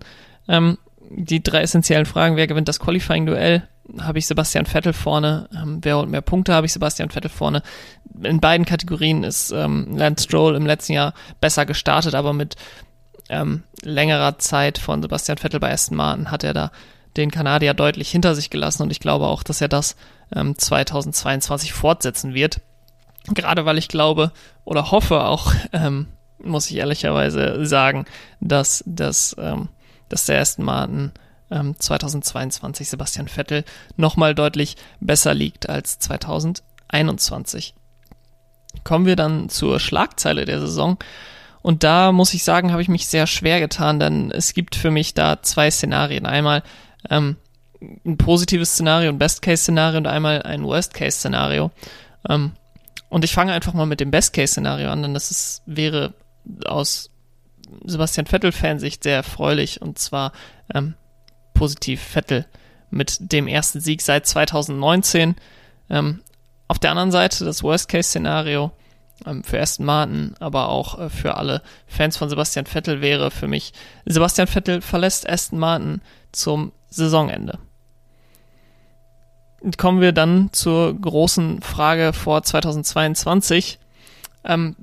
Ähm, 0.50 0.78
die 1.10 1.42
drei 1.42 1.62
essentiellen 1.62 2.06
Fragen, 2.06 2.36
wer 2.36 2.48
gewinnt 2.48 2.68
das 2.68 2.82
Qualifying-Duell? 2.82 3.66
Habe 4.00 4.20
ich 4.20 4.28
Sebastian 4.28 4.66
Vettel 4.66 4.94
vorne. 4.94 5.48
Ähm, 5.56 5.80
wer 5.82 5.98
holt 5.98 6.10
mehr 6.10 6.22
Punkte? 6.22 6.54
Habe 6.54 6.66
ich 6.66 6.74
Sebastian 6.74 7.10
Vettel 7.10 7.30
vorne. 7.30 7.62
In 8.24 8.40
beiden 8.40 8.66
Kategorien 8.66 9.24
ist 9.24 9.52
ähm, 9.52 9.96
Lance 9.96 10.24
Stroll 10.24 10.56
im 10.56 10.66
letzten 10.66 10.94
Jahr 10.94 11.14
besser 11.40 11.66
gestartet, 11.66 12.16
aber 12.16 12.34
mit 12.34 12.56
ähm, 13.30 13.64
längerer 13.84 14.38
Zeit 14.40 14.78
von 14.78 15.02
Sebastian 15.02 15.38
Vettel 15.38 15.60
bei 15.60 15.72
Aston 15.72 15.98
Martin 15.98 16.32
hat 16.32 16.44
er 16.44 16.54
da 16.54 16.72
den 17.18 17.32
Kanadier 17.32 17.74
deutlich 17.74 18.10
hinter 18.10 18.36
sich 18.36 18.50
gelassen 18.50 18.84
und 18.84 18.92
ich 18.92 19.00
glaube 19.00 19.28
auch, 19.28 19.44
dass 19.44 19.62
er 19.62 19.68
das 19.68 19.96
ähm, 20.36 20.58
2022 20.58 21.74
fortsetzen 21.74 22.34
wird. 22.34 22.62
Gerade 23.34 23.66
weil 23.66 23.78
ich 23.78 23.88
glaube 23.88 24.32
oder 24.64 24.92
hoffe 24.92 25.24
auch, 25.24 25.54
ähm, 25.74 26.08
muss 26.40 26.70
ich 26.70 26.78
ehrlicherweise 26.78 27.66
sagen, 27.66 28.06
dass, 28.40 28.84
dass, 28.86 29.36
ähm, 29.40 29.70
dass 30.10 30.26
der 30.26 30.42
Aston 30.42 30.66
Martin 30.66 31.12
ähm, 31.52 31.76
2022 31.80 32.90
Sebastian 32.90 33.28
Vettel 33.28 33.64
nochmal 33.98 34.36
deutlich 34.36 34.76
besser 35.00 35.34
liegt 35.34 35.70
als 35.70 36.00
2021. 36.00 37.76
Kommen 38.84 39.06
wir 39.06 39.16
dann 39.16 39.50
zur 39.50 39.80
Schlagzeile 39.80 40.46
der 40.46 40.60
Saison. 40.60 40.98
Und 41.62 41.84
da 41.84 42.12
muss 42.12 42.34
ich 42.34 42.44
sagen, 42.44 42.72
habe 42.72 42.82
ich 42.82 42.90
mich 42.90 43.08
sehr 43.08 43.26
schwer 43.26 43.60
getan, 43.60 44.00
denn 44.00 44.30
es 44.32 44.54
gibt 44.54 44.76
für 44.76 44.92
mich 44.92 45.14
da 45.14 45.42
zwei 45.42 45.72
Szenarien. 45.72 46.26
Einmal 46.26 46.62
ähm, 47.10 47.38
ein 48.06 48.18
positives 48.18 48.74
Szenario, 48.74 49.10
ein 49.10 49.18
Best-Case-Szenario 49.18 49.98
und 49.98 50.08
einmal 50.08 50.42
ein 50.44 50.64
Worst-Case-Szenario. 50.64 51.72
Ähm, 52.30 52.52
und 53.10 53.24
ich 53.24 53.34
fange 53.34 53.54
einfach 53.54 53.74
mal 53.74 53.86
mit 53.86 54.00
dem 54.00 54.12
Best-Case-Szenario 54.12 54.90
an, 54.90 55.02
denn 55.02 55.14
das 55.14 55.32
ist, 55.32 55.62
wäre 55.66 56.14
aus 56.66 57.10
Sebastian 57.84 58.28
Vettel-Fansicht 58.28 59.04
sehr 59.04 59.16
erfreulich 59.16 59.82
und 59.82 59.98
zwar 59.98 60.32
ähm, 60.74 60.96
positiv 61.56 62.02
Vettel 62.02 62.46
mit 62.92 63.18
dem 63.20 63.48
ersten 63.48 63.80
Sieg 63.80 64.04
seit 64.04 64.28
2019. 64.28 65.36
Ähm, 65.90 66.22
auf 66.68 66.78
der 66.78 66.92
anderen 66.92 67.12
Seite 67.12 67.46
das 67.46 67.64
Worst-Case-Szenario 67.64 68.72
ähm, 69.26 69.44
für 69.44 69.60
Aston 69.60 69.86
Martin, 69.86 70.36
aber 70.40 70.70
auch 70.70 71.00
äh, 71.00 71.10
für 71.10 71.36
alle 71.36 71.62
Fans 71.88 72.18
von 72.18 72.30
Sebastian 72.30 72.66
Vettel 72.66 73.02
wäre 73.02 73.32
für 73.32 73.48
mich, 73.48 73.74
Sebastian 74.06 74.48
Vettel 74.48 74.82
verlässt 74.82 75.28
Aston 75.28 75.60
Martin 75.60 76.02
zum 76.32 76.72
Saisonende. 76.90 77.60
Kommen 79.78 80.02
wir 80.02 80.12
dann 80.12 80.50
zur 80.52 80.94
großen 81.00 81.62
Frage 81.62 82.14
vor 82.14 82.44
2022. 82.44 83.80
Ähm, 84.46 84.76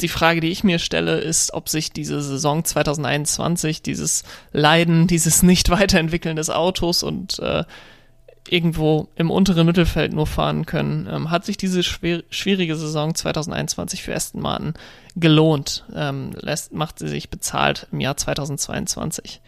die 0.00 0.08
Frage, 0.08 0.40
die 0.40 0.50
ich 0.50 0.62
mir 0.62 0.78
stelle, 0.78 1.18
ist, 1.18 1.54
ob 1.54 1.68
sich 1.68 1.92
diese 1.92 2.20
Saison 2.20 2.64
2021, 2.64 3.82
dieses 3.82 4.24
Leiden, 4.52 5.06
dieses 5.06 5.42
Nicht-Weiterentwickeln 5.42 6.36
des 6.36 6.50
Autos 6.50 7.02
und 7.02 7.38
äh, 7.38 7.64
irgendwo 8.48 9.08
im 9.16 9.30
unteren 9.30 9.66
Mittelfeld 9.66 10.12
nur 10.12 10.26
fahren 10.26 10.66
können, 10.66 11.08
ähm, 11.10 11.30
hat 11.30 11.44
sich 11.44 11.56
diese 11.56 11.82
schwer, 11.82 12.22
schwierige 12.30 12.76
Saison 12.76 13.14
2021 13.14 14.02
für 14.02 14.14
Aston 14.14 14.40
Martin 14.40 14.74
gelohnt, 15.16 15.84
ähm, 15.94 16.32
lässt, 16.40 16.72
macht 16.72 16.98
sie 16.98 17.08
sich 17.08 17.30
bezahlt 17.30 17.88
im 17.92 18.00
Jahr 18.00 18.16
2022. 18.16 19.40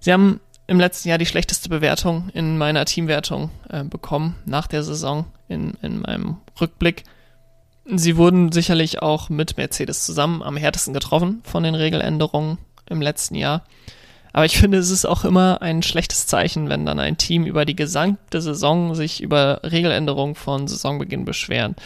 Sie 0.00 0.12
haben 0.12 0.40
im 0.66 0.78
letzten 0.78 1.08
Jahr 1.08 1.18
die 1.18 1.26
schlechteste 1.26 1.68
Bewertung 1.68 2.30
in 2.34 2.58
meiner 2.58 2.84
Teamwertung 2.84 3.50
äh, 3.70 3.84
bekommen 3.84 4.36
nach 4.44 4.66
der 4.66 4.82
Saison 4.82 5.26
in, 5.48 5.74
in 5.82 6.00
meinem 6.00 6.36
Rückblick. 6.60 7.04
Sie 7.90 8.16
wurden 8.16 8.52
sicherlich 8.52 9.00
auch 9.02 9.30
mit 9.30 9.56
Mercedes 9.56 10.04
zusammen 10.04 10.42
am 10.42 10.56
härtesten 10.56 10.92
getroffen 10.92 11.40
von 11.44 11.62
den 11.62 11.74
Regeländerungen 11.74 12.58
im 12.86 13.00
letzten 13.00 13.34
Jahr. 13.34 13.64
Aber 14.32 14.44
ich 14.44 14.58
finde, 14.58 14.76
es 14.78 14.90
ist 14.90 15.06
auch 15.06 15.24
immer 15.24 15.62
ein 15.62 15.82
schlechtes 15.82 16.26
Zeichen, 16.26 16.68
wenn 16.68 16.84
dann 16.84 16.98
ein 16.98 17.16
Team 17.16 17.46
über 17.46 17.64
die 17.64 17.74
gesamte 17.74 18.42
Saison 18.42 18.94
sich 18.94 19.22
über 19.22 19.62
Regeländerungen 19.64 20.34
von 20.34 20.68
Saisonbeginn 20.68 21.24
beschweren. 21.24 21.76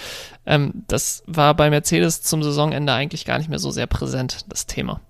Ähm, 0.44 0.84
das 0.88 1.22
war 1.26 1.54
bei 1.54 1.70
Mercedes 1.70 2.22
zum 2.22 2.42
Saisonende 2.42 2.92
eigentlich 2.92 3.24
gar 3.24 3.38
nicht 3.38 3.48
mehr 3.48 3.60
so 3.60 3.70
sehr 3.70 3.86
präsent, 3.86 4.44
das 4.48 4.66
Thema. 4.66 5.00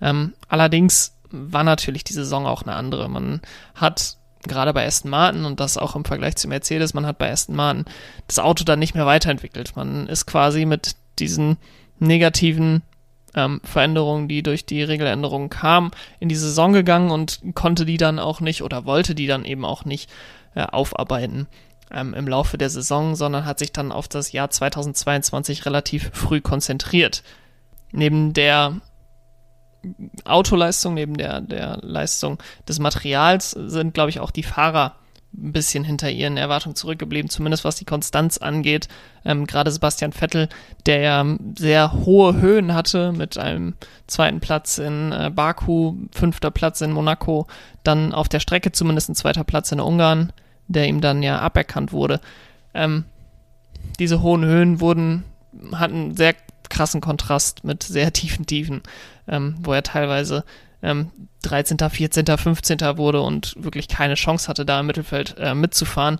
Ähm, 0.00 0.34
allerdings 0.48 1.16
war 1.30 1.64
natürlich 1.64 2.04
die 2.04 2.12
Saison 2.12 2.46
auch 2.46 2.62
eine 2.62 2.74
andere. 2.74 3.08
Man 3.08 3.40
hat 3.74 4.18
gerade 4.42 4.72
bei 4.72 4.86
Aston 4.86 5.10
Martin 5.10 5.44
und 5.44 5.60
das 5.60 5.76
auch 5.76 5.96
im 5.96 6.04
Vergleich 6.04 6.36
zu 6.36 6.48
Mercedes, 6.48 6.94
man 6.94 7.06
hat 7.06 7.18
bei 7.18 7.30
Aston 7.30 7.56
Martin 7.56 7.84
das 8.26 8.38
Auto 8.38 8.64
dann 8.64 8.78
nicht 8.78 8.94
mehr 8.94 9.06
weiterentwickelt. 9.06 9.76
Man 9.76 10.06
ist 10.06 10.26
quasi 10.26 10.64
mit 10.64 10.96
diesen 11.18 11.56
negativen 11.98 12.82
ähm, 13.34 13.60
Veränderungen, 13.64 14.28
die 14.28 14.42
durch 14.42 14.66
die 14.66 14.82
Regeländerungen 14.82 15.50
kamen, 15.50 15.90
in 16.20 16.28
die 16.28 16.36
Saison 16.36 16.72
gegangen 16.72 17.10
und 17.10 17.40
konnte 17.54 17.84
die 17.84 17.96
dann 17.96 18.18
auch 18.18 18.40
nicht 18.40 18.62
oder 18.62 18.84
wollte 18.84 19.14
die 19.14 19.26
dann 19.26 19.44
eben 19.44 19.64
auch 19.64 19.84
nicht 19.84 20.10
äh, 20.54 20.62
aufarbeiten 20.62 21.46
ähm, 21.90 22.14
im 22.14 22.28
Laufe 22.28 22.58
der 22.58 22.70
Saison, 22.70 23.14
sondern 23.14 23.44
hat 23.44 23.58
sich 23.58 23.72
dann 23.72 23.92
auf 23.92 24.08
das 24.08 24.32
Jahr 24.32 24.50
2022 24.50 25.66
relativ 25.66 26.10
früh 26.12 26.40
konzentriert. 26.40 27.22
Neben 27.92 28.32
der 28.32 28.80
Autoleistung, 30.24 30.94
neben 30.94 31.16
der, 31.16 31.40
der 31.40 31.78
Leistung 31.82 32.38
des 32.68 32.78
Materials 32.78 33.50
sind, 33.50 33.94
glaube 33.94 34.10
ich, 34.10 34.20
auch 34.20 34.30
die 34.30 34.42
Fahrer 34.42 34.96
ein 35.34 35.52
bisschen 35.52 35.82
hinter 35.82 36.10
ihren 36.10 36.36
Erwartungen 36.36 36.76
zurückgeblieben, 36.76 37.30
zumindest 37.30 37.64
was 37.64 37.76
die 37.76 37.86
Konstanz 37.86 38.38
angeht. 38.38 38.88
Ähm, 39.24 39.46
Gerade 39.46 39.70
Sebastian 39.70 40.12
Vettel, 40.12 40.48
der 40.84 41.00
ja 41.00 41.36
sehr 41.56 41.92
hohe 42.04 42.40
Höhen 42.40 42.74
hatte 42.74 43.12
mit 43.12 43.38
einem 43.38 43.74
zweiten 44.06 44.40
Platz 44.40 44.78
in 44.78 45.12
äh, 45.12 45.30
Baku, 45.34 45.94
fünfter 46.12 46.50
Platz 46.50 46.80
in 46.82 46.92
Monaco, 46.92 47.46
dann 47.82 48.12
auf 48.12 48.28
der 48.28 48.40
Strecke 48.40 48.72
zumindest 48.72 49.08
ein 49.08 49.14
zweiter 49.14 49.44
Platz 49.44 49.72
in 49.72 49.80
Ungarn, 49.80 50.32
der 50.68 50.86
ihm 50.86 51.00
dann 51.00 51.22
ja 51.22 51.38
aberkannt 51.38 51.92
wurde. 51.92 52.20
Ähm, 52.74 53.04
diese 53.98 54.22
hohen 54.22 54.44
Höhen 54.44 54.80
wurden, 54.80 55.24
hatten 55.72 56.14
sehr 56.14 56.34
krassen 56.68 57.00
Kontrast 57.00 57.64
mit 57.64 57.82
sehr 57.82 58.12
tiefen 58.12 58.46
Tiefen, 58.46 58.82
ähm, 59.28 59.56
wo 59.60 59.72
er 59.72 59.82
teilweise 59.82 60.44
ähm, 60.82 61.10
13., 61.42 61.78
14., 61.78 62.26
15. 62.26 62.78
wurde 62.96 63.20
und 63.20 63.54
wirklich 63.58 63.88
keine 63.88 64.14
Chance 64.14 64.48
hatte, 64.48 64.64
da 64.64 64.80
im 64.80 64.86
Mittelfeld 64.86 65.36
äh, 65.38 65.54
mitzufahren. 65.54 66.18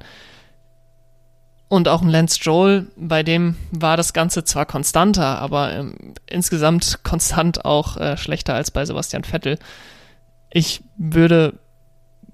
Und 1.69 1.89
auch 1.89 2.03
ein 2.03 2.11
Lance 2.11 2.37
Stroll, 2.37 2.89
bei 2.97 3.23
dem 3.23 3.57
war 3.71 3.97
das 3.97 4.13
Ganze 4.13 4.45
zwar 4.45 4.67
konstanter, 4.67 5.39
aber 5.39 5.73
ähm, 5.73 6.15
insgesamt 6.27 7.03
konstant 7.03 7.65
auch 7.65 7.97
äh, 7.97 8.17
schlechter 8.19 8.55
als 8.55 8.71
bei 8.71 8.85
Sebastian 8.85 9.25
Vettel. 9.25 9.59
Ich 10.51 10.83
würde 10.99 11.59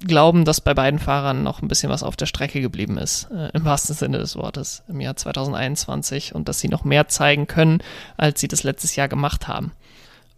glauben, 0.05 0.45
dass 0.45 0.61
bei 0.61 0.75
beiden 0.75 0.99
Fahrern 0.99 1.43
noch 1.43 1.63
ein 1.63 1.69
bisschen 1.69 1.91
was 1.91 2.03
auf 2.03 2.17
der 2.17 2.27
Strecke 2.27 2.61
geblieben 2.61 2.99
ist, 2.99 3.31
äh, 3.31 3.51
im 3.53 3.65
wahrsten 3.65 3.95
Sinne 3.95 4.19
des 4.19 4.37
Wortes, 4.37 4.83
im 4.89 5.01
Jahr 5.01 5.15
2021 5.17 6.35
und 6.35 6.49
dass 6.49 6.61
sie 6.61 6.69
noch 6.69 6.85
mehr 6.85 7.09
zeigen 7.09 7.47
können, 7.47 7.81
als 8.17 8.41
sie 8.41 8.49
das 8.49 8.65
letztes 8.65 8.97
Jahr 8.97 9.09
gemacht 9.09 9.47
haben. 9.49 9.73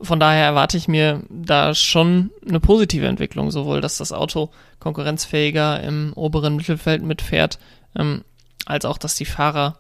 Von 0.03 0.19
daher 0.19 0.45
erwarte 0.45 0.77
ich 0.77 0.89
mir 0.89 1.23
da 1.29 1.75
schon 1.75 2.31
eine 2.49 2.61
positive 2.61 3.07
Entwicklung, 3.07 3.51
sowohl 3.51 3.81
dass 3.81 3.99
das 3.99 4.13
Auto 4.13 4.51
konkurrenzfähiger 4.79 5.83
im 5.83 6.13
oberen 6.15 6.57
Mittelfeld 6.57 7.03
mitfährt, 7.03 7.59
ähm, 7.97 8.25
als 8.65 8.85
auch, 8.85 8.99
dass 8.99 9.15
die 9.15 9.27
Fahrer 9.27 9.77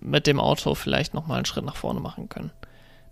mit 0.00 0.26
dem 0.26 0.40
Auto 0.40 0.74
vielleicht 0.74 1.14
nochmal 1.14 1.38
einen 1.38 1.46
Schritt 1.46 1.64
nach 1.64 1.76
vorne 1.76 2.00
machen 2.00 2.28
können. 2.28 2.50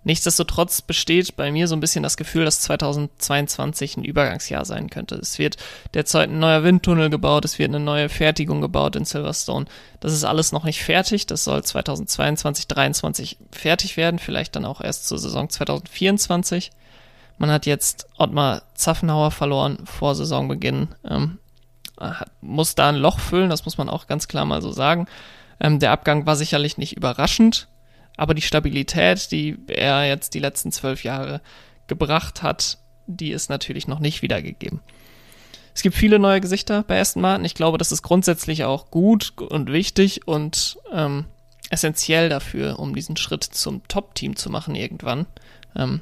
Nichtsdestotrotz 0.05 0.83
besteht 0.83 1.35
bei 1.37 1.51
mir 1.51 1.67
so 1.67 1.75
ein 1.75 1.81
bisschen 1.81 2.03
das 2.03 2.19
Gefühl, 2.19 2.45
dass 2.45 2.61
2022 2.61 3.97
ein 3.97 4.05
Übergangsjahr 4.05 4.67
sein 4.67 4.91
könnte. 4.91 5.15
Es 5.17 5.39
wird 5.39 5.57
derzeit 5.95 6.29
ein 6.29 6.39
neuer 6.39 6.63
Windtunnel 6.63 7.09
gebaut, 7.09 7.47
es 7.47 7.59
wird 7.59 7.71
eine 7.71 7.81
neue 7.81 8.11
Fertigung 8.11 8.61
gebaut 8.61 8.97
in 8.97 9.07
Silverstone. 9.07 9.65
Das 10.01 10.13
ist 10.13 10.25
alles 10.25 10.53
noch 10.53 10.65
nicht 10.65 10.85
fertig. 10.85 11.27
Das 11.27 11.45
soll 11.45 11.65
2022, 11.65 12.69
2023 12.69 13.39
fertig 13.51 13.97
werden, 13.97 14.19
vielleicht 14.19 14.55
dann 14.57 14.67
auch 14.67 14.83
erst 14.83 15.09
zur 15.09 15.19
Saison 15.19 15.49
2024. 15.49 16.71
Man 17.39 17.51
hat 17.51 17.65
jetzt 17.65 18.07
Ottmar 18.19 18.63
Zaffenhauer 18.75 19.31
verloren 19.31 19.79
vor 19.85 20.15
Saisonbeginn. 20.15 20.89
Ähm, 21.09 21.39
muss 22.43 22.75
da 22.75 22.91
ein 22.91 22.97
Loch 22.97 23.19
füllen, 23.19 23.51
das 23.51 23.65
muss 23.65 23.79
man 23.79 23.89
auch 23.89 24.07
ganz 24.07 24.29
klar 24.29 24.45
mal 24.45 24.61
so 24.61 24.71
sagen. 24.71 25.07
Ähm, 25.61 25.79
der 25.79 25.93
Abgang 25.93 26.27
war 26.27 26.37
sicherlich 26.37 26.77
nicht 26.77 26.97
überraschend, 26.97 27.69
aber 28.17 28.35
die 28.35 28.43
Stabilität, 28.43 29.31
die 29.31 29.57
er 29.69 30.07
jetzt 30.07 30.35
die 30.35 30.41
letzten 30.41 30.73
zwölf 30.73 31.05
Jahre 31.05 31.41
gebracht 31.87 32.43
hat, 32.43 32.79
die 33.07 33.31
ist 33.31 33.51
natürlich 33.51 33.89
noch 33.89 33.99
nicht 33.99 34.23
wiedergegeben. 34.23 34.81
Es 35.75 35.83
gibt 35.83 35.97
viele 35.97 36.19
neue 36.19 36.41
Gesichter 36.41 36.85
bei 36.85 37.01
Aston 37.01 37.23
Martin. 37.23 37.45
Ich 37.45 37.55
glaube, 37.55 37.79
das 37.79 37.91
ist 37.91 38.03
grundsätzlich 38.03 38.65
auch 38.65 38.91
gut 38.91 39.33
und 39.41 39.73
wichtig 39.73 40.27
und 40.27 40.79
ähm, 40.93 41.27
essentiell 41.71 42.29
dafür, 42.29 42.79
um 42.79 42.95
diesen 42.95 43.17
Schritt 43.17 43.43
zum 43.43 43.87
Top-Team 43.89 44.37
zu 44.37 44.51
machen 44.51 44.77
irgendwann 44.77 45.27
ähm, 45.75 46.01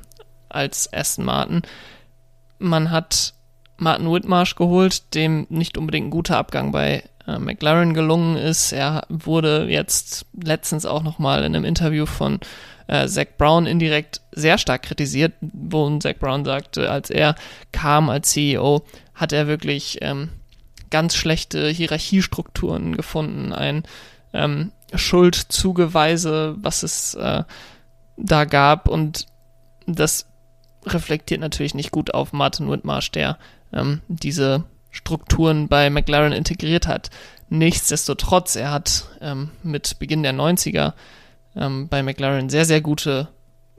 als 0.51 0.92
Aston 0.92 1.25
Martin. 1.25 1.62
Man 2.59 2.90
hat 2.90 3.35
Martin 3.79 4.12
Whitmarsh 4.12 4.55
geholt, 4.55 5.14
dem 5.14 5.46
nicht 5.48 5.79
unbedingt 5.79 6.09
ein 6.09 6.11
guter 6.11 6.37
Abgang 6.37 6.70
bei 6.70 7.05
äh, 7.26 7.38
McLaren 7.38 7.94
gelungen 7.94 8.37
ist. 8.37 8.72
Er 8.72 9.06
wurde 9.08 9.66
jetzt 9.68 10.26
letztens 10.40 10.87
auch 10.87 11.02
nochmal 11.02 11.40
in 11.40 11.54
einem 11.54 11.64
Interview 11.64 12.06
von 12.06 12.40
äh, 12.87 13.06
Zach 13.06 13.26
Brown 13.38 13.66
indirekt 13.66 14.20
sehr 14.32 14.58
stark 14.58 14.82
kritisiert, 14.82 15.32
wo 15.40 15.98
Zach 15.98 16.14
Brown 16.18 16.44
sagte, 16.44 16.90
als 16.90 17.11
er 17.11 17.35
kam 17.72 18.11
als 18.11 18.30
CEO, 18.30 18.85
hat 19.14 19.32
er 19.32 19.46
wirklich 19.46 19.98
ähm, 20.02 20.30
ganz 20.90 21.14
schlechte 21.14 21.68
Hierarchiestrukturen 21.68 22.96
gefunden, 22.96 23.52
ein 23.52 23.85
ähm, 24.32 24.72
Schuldzugeweise, 24.94 26.56
was 26.58 26.82
es 26.82 27.14
äh, 27.14 27.44
da 28.16 28.44
gab 28.44 28.88
und 28.88 29.26
das 29.87 30.26
reflektiert 30.85 31.40
natürlich 31.40 31.74
nicht 31.74 31.90
gut 31.90 32.12
auf 32.14 32.32
Martin 32.32 32.70
Whitmarsh, 32.70 33.11
der 33.11 33.38
ähm, 33.72 34.00
diese 34.08 34.64
Strukturen 34.92 35.66
bei 35.68 35.90
McLaren 35.90 36.33
integriert 36.33 36.87
hat. 36.87 37.11
Nichtsdestotrotz, 37.48 38.55
er 38.57 38.70
hat 38.70 39.07
ähm, 39.20 39.50
mit 39.62 39.98
Beginn 39.98 40.22
der 40.22 40.33
90er 40.33 40.92
ähm, 41.57 41.88
bei 41.88 42.02
McLaren 42.02 42.48
sehr, 42.48 42.64
sehr 42.64 42.81
gute 42.81 43.28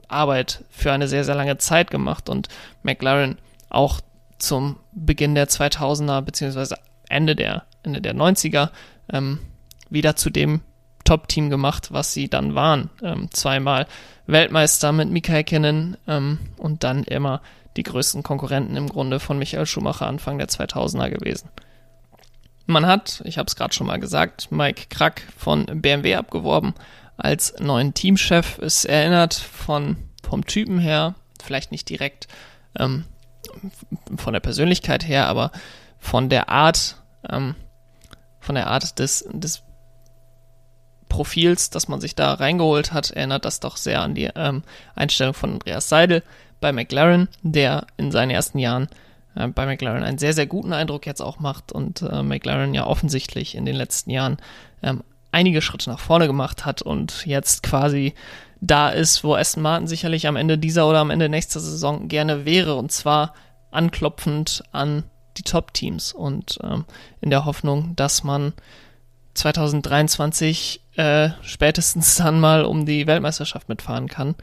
Arbeit 0.08 0.64
für 0.70 0.92
eine 0.92 1.08
sehr, 1.08 1.24
sehr 1.24 1.34
lange 1.34 1.56
Zeit 1.58 1.90
gemacht 1.90 2.28
und 2.28 2.48
McLaren 2.82 3.38
auch 3.70 4.00
zum 4.38 4.76
Beginn 4.92 5.34
der 5.34 5.48
2000er 5.48 6.20
beziehungsweise 6.20 6.76
Ende 7.08 7.34
der, 7.36 7.64
Ende 7.82 8.00
der 8.00 8.14
90er 8.14 8.70
ähm, 9.12 9.38
wieder 9.88 10.16
zu 10.16 10.30
dem 10.30 10.60
Top-Team 11.04 11.50
gemacht, 11.50 11.92
was 11.92 12.12
sie 12.12 12.28
dann 12.28 12.54
waren. 12.54 12.90
Ähm, 13.02 13.28
zweimal 13.32 13.86
Weltmeister 14.26 14.92
mit 14.92 15.10
Mika 15.10 15.32
Häkkinen 15.32 15.96
ähm, 16.08 16.38
und 16.56 16.82
dann 16.82 17.04
immer 17.04 17.40
die 17.76 17.82
größten 17.82 18.22
Konkurrenten 18.22 18.76
im 18.76 18.88
Grunde 18.88 19.20
von 19.20 19.38
Michael 19.38 19.66
Schumacher 19.66 20.06
Anfang 20.06 20.38
der 20.38 20.48
2000er 20.48 21.10
gewesen. 21.10 21.50
Man 22.66 22.86
hat, 22.86 23.22
ich 23.24 23.36
habe 23.36 23.46
es 23.46 23.56
gerade 23.56 23.74
schon 23.74 23.86
mal 23.86 24.00
gesagt, 24.00 24.50
Mike 24.50 24.86
Krack 24.88 25.22
von 25.36 25.66
BMW 25.66 26.14
abgeworben 26.14 26.74
als 27.16 27.54
neuen 27.60 27.94
Teamchef. 27.94 28.58
Es 28.58 28.84
erinnert 28.84 29.34
von 29.34 29.96
vom 30.22 30.46
Typen 30.46 30.78
her, 30.78 31.14
vielleicht 31.42 31.70
nicht 31.70 31.88
direkt 31.88 32.26
ähm, 32.78 33.04
von 34.16 34.32
der 34.32 34.40
Persönlichkeit 34.40 35.06
her, 35.06 35.26
aber 35.26 35.52
von 35.98 36.28
der 36.28 36.48
Art, 36.48 36.96
ähm, 37.28 37.54
von 38.40 38.54
der 38.54 38.68
Art 38.68 38.98
des, 38.98 39.28
des 39.30 39.62
Profils, 41.08 41.70
das 41.70 41.86
man 41.88 42.00
sich 42.00 42.14
da 42.14 42.34
reingeholt 42.34 42.92
hat, 42.92 43.10
erinnert 43.10 43.44
das 43.44 43.60
doch 43.60 43.76
sehr 43.76 44.00
an 44.00 44.14
die 44.14 44.30
ähm, 44.34 44.62
Einstellung 44.96 45.34
von 45.34 45.52
Andreas 45.52 45.88
Seidel, 45.88 46.22
bei 46.64 46.72
McLaren, 46.72 47.28
der 47.42 47.86
in 47.98 48.10
seinen 48.10 48.30
ersten 48.30 48.58
Jahren 48.58 48.88
äh, 49.36 49.48
bei 49.48 49.66
McLaren 49.66 50.02
einen 50.02 50.16
sehr, 50.16 50.32
sehr 50.32 50.46
guten 50.46 50.72
Eindruck 50.72 51.04
jetzt 51.04 51.20
auch 51.20 51.38
macht 51.38 51.72
und 51.72 52.00
äh, 52.00 52.22
McLaren 52.22 52.72
ja 52.72 52.86
offensichtlich 52.86 53.54
in 53.54 53.66
den 53.66 53.76
letzten 53.76 54.08
Jahren 54.08 54.38
ähm, 54.82 55.04
einige 55.30 55.60
Schritte 55.60 55.90
nach 55.90 56.00
vorne 56.00 56.26
gemacht 56.26 56.64
hat 56.64 56.80
und 56.80 57.26
jetzt 57.26 57.62
quasi 57.62 58.14
da 58.62 58.88
ist, 58.88 59.24
wo 59.24 59.34
Aston 59.34 59.62
Martin 59.62 59.88
sicherlich 59.88 60.26
am 60.26 60.36
Ende 60.36 60.56
dieser 60.56 60.88
oder 60.88 61.00
am 61.00 61.10
Ende 61.10 61.28
nächster 61.28 61.60
Saison 61.60 62.08
gerne 62.08 62.46
wäre 62.46 62.76
und 62.76 62.90
zwar 62.90 63.34
anklopfend 63.70 64.64
an 64.72 65.02
die 65.36 65.42
Top-Teams 65.42 66.14
und 66.14 66.58
ähm, 66.62 66.86
in 67.20 67.28
der 67.28 67.44
Hoffnung, 67.44 67.94
dass 67.94 68.24
man 68.24 68.54
2023 69.34 70.80
äh, 70.96 71.28
spätestens 71.42 72.14
dann 72.14 72.40
mal 72.40 72.64
um 72.64 72.86
die 72.86 73.06
Weltmeisterschaft 73.06 73.68
mitfahren 73.68 74.08
kann. 74.08 74.34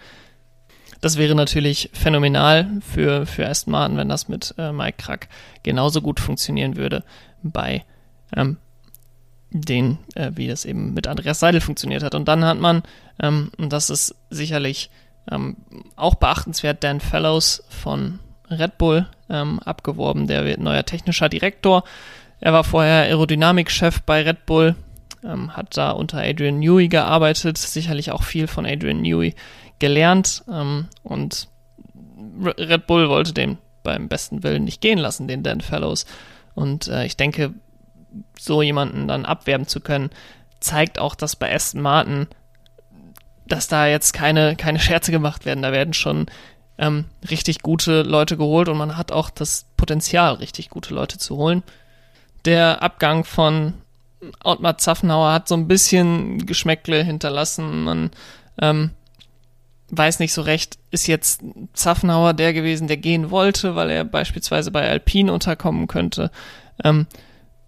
Das 1.01 1.17
wäre 1.17 1.33
natürlich 1.33 1.89
phänomenal 1.93 2.67
für, 2.81 3.25
für 3.25 3.47
Aston 3.47 3.71
Martin, 3.71 3.97
wenn 3.97 4.09
das 4.09 4.27
mit 4.27 4.53
äh, 4.57 4.71
Mike 4.71 4.97
Krack 4.99 5.27
genauso 5.63 6.01
gut 6.01 6.19
funktionieren 6.19 6.77
würde 6.77 7.03
bei 7.41 7.83
ähm, 8.35 8.57
den, 9.49 9.97
äh, 10.15 10.31
wie 10.35 10.47
das 10.47 10.63
eben 10.63 10.93
mit 10.93 11.07
Andreas 11.07 11.39
Seidel 11.39 11.59
funktioniert 11.59 12.03
hat. 12.03 12.13
Und 12.13 12.27
dann 12.27 12.45
hat 12.45 12.59
man, 12.59 12.83
ähm, 13.19 13.51
und 13.57 13.73
das 13.73 13.89
ist 13.89 14.15
sicherlich 14.29 14.91
ähm, 15.29 15.57
auch 15.95 16.15
beachtenswert, 16.15 16.83
Dan 16.83 16.99
Fellows 16.99 17.63
von 17.69 18.19
Red 18.49 18.77
Bull 18.77 19.07
ähm, 19.29 19.59
abgeworben. 19.59 20.27
Der 20.27 20.45
wird 20.45 20.59
neuer 20.59 20.85
technischer 20.85 21.29
Direktor. 21.29 21.83
Er 22.39 22.53
war 22.53 22.63
vorher 22.63 23.03
Aerodynamikchef 23.03 24.01
bei 24.01 24.21
Red 24.21 24.45
Bull, 24.45 24.75
ähm, 25.23 25.55
hat 25.55 25.77
da 25.77 25.91
unter 25.91 26.19
Adrian 26.21 26.59
Newey 26.59 26.87
gearbeitet, 26.87 27.57
sicherlich 27.57 28.11
auch 28.11 28.23
viel 28.23 28.47
von 28.47 28.65
Adrian 28.65 29.01
Newey 29.01 29.35
gelernt 29.81 30.43
ähm, 30.49 30.87
und 31.03 31.49
Red 32.41 32.87
Bull 32.87 33.09
wollte 33.09 33.33
den 33.33 33.57
beim 33.83 34.07
besten 34.07 34.43
Willen 34.43 34.63
nicht 34.63 34.79
gehen 34.79 34.99
lassen, 34.99 35.27
den 35.27 35.43
Dan 35.43 35.59
Fellows. 35.59 36.05
Und 36.53 36.87
äh, 36.87 37.05
ich 37.05 37.17
denke, 37.17 37.53
so 38.39 38.61
jemanden 38.61 39.07
dann 39.07 39.25
abwerben 39.25 39.67
zu 39.67 39.81
können, 39.81 40.11
zeigt 40.59 40.99
auch, 40.99 41.15
dass 41.15 41.35
bei 41.35 41.53
Aston 41.53 41.81
Martin, 41.81 42.27
dass 43.47 43.67
da 43.67 43.87
jetzt 43.87 44.13
keine, 44.13 44.55
keine 44.55 44.79
Scherze 44.79 45.11
gemacht 45.11 45.45
werden. 45.45 45.63
Da 45.63 45.71
werden 45.71 45.93
schon 45.93 46.27
ähm, 46.77 47.05
richtig 47.29 47.61
gute 47.61 48.03
Leute 48.03 48.37
geholt 48.37 48.69
und 48.69 48.77
man 48.77 48.97
hat 48.97 49.11
auch 49.11 49.29
das 49.29 49.65
Potenzial, 49.77 50.35
richtig 50.35 50.69
gute 50.69 50.93
Leute 50.93 51.17
zu 51.17 51.37
holen. 51.37 51.63
Der 52.45 52.83
Abgang 52.83 53.23
von 53.23 53.73
Ottmar 54.43 54.77
Zaffenauer 54.77 55.31
hat 55.33 55.47
so 55.47 55.55
ein 55.55 55.67
bisschen 55.67 56.45
Geschmäckle 56.45 57.03
hinterlassen. 57.03 57.83
Man 57.83 58.11
ähm, 58.61 58.91
weiß 59.91 60.19
nicht 60.19 60.33
so 60.33 60.41
recht, 60.41 60.79
ist 60.89 61.07
jetzt 61.07 61.41
Zaffenauer 61.73 62.33
der 62.33 62.53
gewesen, 62.53 62.87
der 62.87 62.97
gehen 62.97 63.29
wollte, 63.29 63.75
weil 63.75 63.89
er 63.89 64.05
beispielsweise 64.05 64.71
bei 64.71 64.89
Alpine 64.89 65.31
unterkommen 65.31 65.87
könnte. 65.87 66.31
Ähm, 66.83 67.07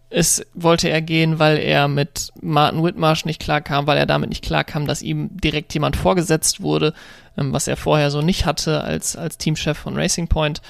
es 0.10 0.46
wollte 0.54 0.90
er 0.90 1.02
gehen, 1.02 1.40
weil 1.40 1.58
er 1.58 1.88
mit 1.88 2.30
Martin 2.40 2.84
Whitmarsh 2.84 3.26
nicht 3.26 3.42
klarkam, 3.42 3.88
weil 3.88 3.98
er 3.98 4.06
damit 4.06 4.30
nicht 4.30 4.44
klarkam, 4.44 4.86
dass 4.86 5.02
ihm 5.02 5.30
direkt 5.38 5.74
jemand 5.74 5.96
vorgesetzt 5.96 6.62
wurde, 6.62 6.94
ähm, 7.38 7.52
was 7.52 7.68
er 7.68 7.78
vorher 7.78 8.12
so 8.12 8.22
nicht 8.22 8.46
hatte 8.46 8.82
als, 8.82 9.16
als 9.16 9.38
Teamchef 9.38 9.78
von 9.78 9.98
Racing 9.98 10.28
Point. 10.28 10.62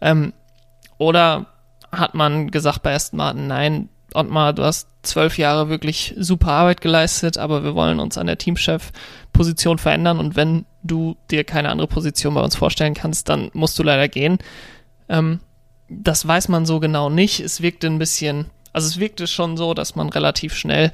Ähm, 0.00 0.32
oder 0.98 1.46
hat 1.90 2.14
man 2.14 2.50
gesagt 2.50 2.82
bei 2.82 2.94
Aston 2.94 3.16
Martin, 3.16 3.46
nein, 3.46 3.88
Ottmar, 4.14 4.52
du 4.52 4.62
hast 4.62 4.88
zwölf 5.02 5.38
Jahre 5.38 5.68
wirklich 5.68 6.14
super 6.18 6.52
Arbeit 6.52 6.80
geleistet, 6.80 7.38
aber 7.38 7.64
wir 7.64 7.74
wollen 7.74 7.98
uns 7.98 8.18
an 8.18 8.26
der 8.26 8.38
Teamchef-Position 8.38 9.78
verändern 9.78 10.18
und 10.18 10.36
wenn 10.36 10.66
du 10.82 11.16
dir 11.30 11.44
keine 11.44 11.70
andere 11.70 11.88
Position 11.88 12.34
bei 12.34 12.40
uns 12.40 12.56
vorstellen 12.56 12.94
kannst, 12.94 13.28
dann 13.28 13.50
musst 13.52 13.78
du 13.78 13.82
leider 13.82 14.08
gehen. 14.08 14.38
Ähm, 15.08 15.40
das 15.88 16.26
weiß 16.26 16.48
man 16.48 16.66
so 16.66 16.80
genau 16.80 17.10
nicht. 17.10 17.40
Es 17.40 17.60
wirkte 17.60 17.86
ein 17.86 17.98
bisschen, 17.98 18.46
also 18.72 18.88
es 18.88 18.98
wirkte 18.98 19.26
schon 19.26 19.56
so, 19.56 19.74
dass 19.74 19.94
man 19.94 20.08
relativ 20.08 20.54
schnell 20.54 20.92